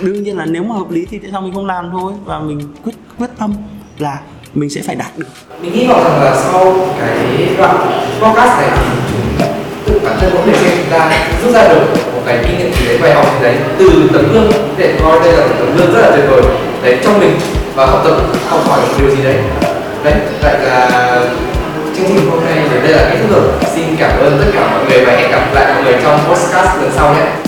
đương 0.00 0.22
nhiên 0.22 0.36
là 0.36 0.44
nếu 0.46 0.62
mà 0.62 0.74
hợp 0.74 0.90
lý 0.90 1.06
thì 1.10 1.18
tại 1.18 1.30
sao 1.32 1.40
mình 1.40 1.54
không 1.54 1.66
làm 1.66 1.90
thôi? 1.92 2.12
Và 2.24 2.40
mình 2.40 2.60
quyết 2.84 2.94
quyết 3.18 3.30
tâm 3.38 3.54
là 3.98 4.20
mình 4.54 4.70
sẽ 4.70 4.82
phải 4.82 4.96
đạt 4.96 5.18
được. 5.18 5.26
Mình 5.62 5.72
hy 5.72 5.86
vọng 5.86 6.04
rằng 6.04 6.22
là 6.22 6.42
sau 6.42 6.74
cái 6.98 7.48
đoạn 7.58 7.76
podcast 8.20 8.60
này 8.60 8.70
thì 9.38 9.44
tự 9.86 10.00
bản 10.04 10.16
thân 10.20 10.30
mỗi 10.34 10.46
người 10.46 10.54
xem 10.54 10.78
chúng 10.78 10.90
ta 10.90 11.28
rút 11.42 11.54
ra 11.54 11.68
được 11.68 11.86
một 12.14 12.22
cái 12.26 12.44
kinh 12.46 12.58
nghiệm 12.58 12.72
gì 12.72 12.86
đấy, 12.86 12.98
bài 13.02 13.14
học 13.14 13.26
gì 13.34 13.42
đấy 13.42 13.56
từ 13.78 14.10
tấm 14.12 14.32
gương. 14.32 14.52
Để 14.78 14.98
coi 15.02 15.20
đây 15.20 15.32
là 15.32 15.46
một 15.46 15.54
tấm 15.58 15.76
gương 15.76 15.92
rất 15.92 16.00
là 16.00 16.16
tuyệt 16.16 16.24
vời. 16.30 16.42
Đấy, 16.82 16.98
trong 17.04 17.20
mình 17.20 17.36
và 17.74 17.86
học 17.86 18.00
tập 18.04 18.16
học 18.48 18.60
hỏi 18.66 18.80
một 18.80 18.94
điều 18.98 19.10
gì 19.10 19.22
đấy. 19.22 19.36
Đấy, 20.04 20.14
vậy 20.42 20.54
là 20.60 20.88
chương 21.96 22.06
trình 22.08 22.30
hôm 22.30 22.44
nay 22.44 22.54
đến 22.70 22.82
đây 22.82 22.92
là 22.92 23.10
kết 23.10 23.18
thúc 23.20 23.30
rồi. 23.30 23.52
Xin 23.74 23.96
cảm 23.98 24.10
ơn 24.20 24.38
tất 24.38 24.50
cả 24.54 24.70
mọi 24.70 24.84
người 24.84 25.04
và 25.04 25.12
hẹn 25.12 25.30
gặp 25.30 25.46
lại 25.54 25.74
mọi 25.74 25.84
người 25.84 25.94
trong 26.02 26.20
podcast 26.28 26.82
lần 26.82 26.90
sau 26.96 27.14
nhé. 27.14 27.41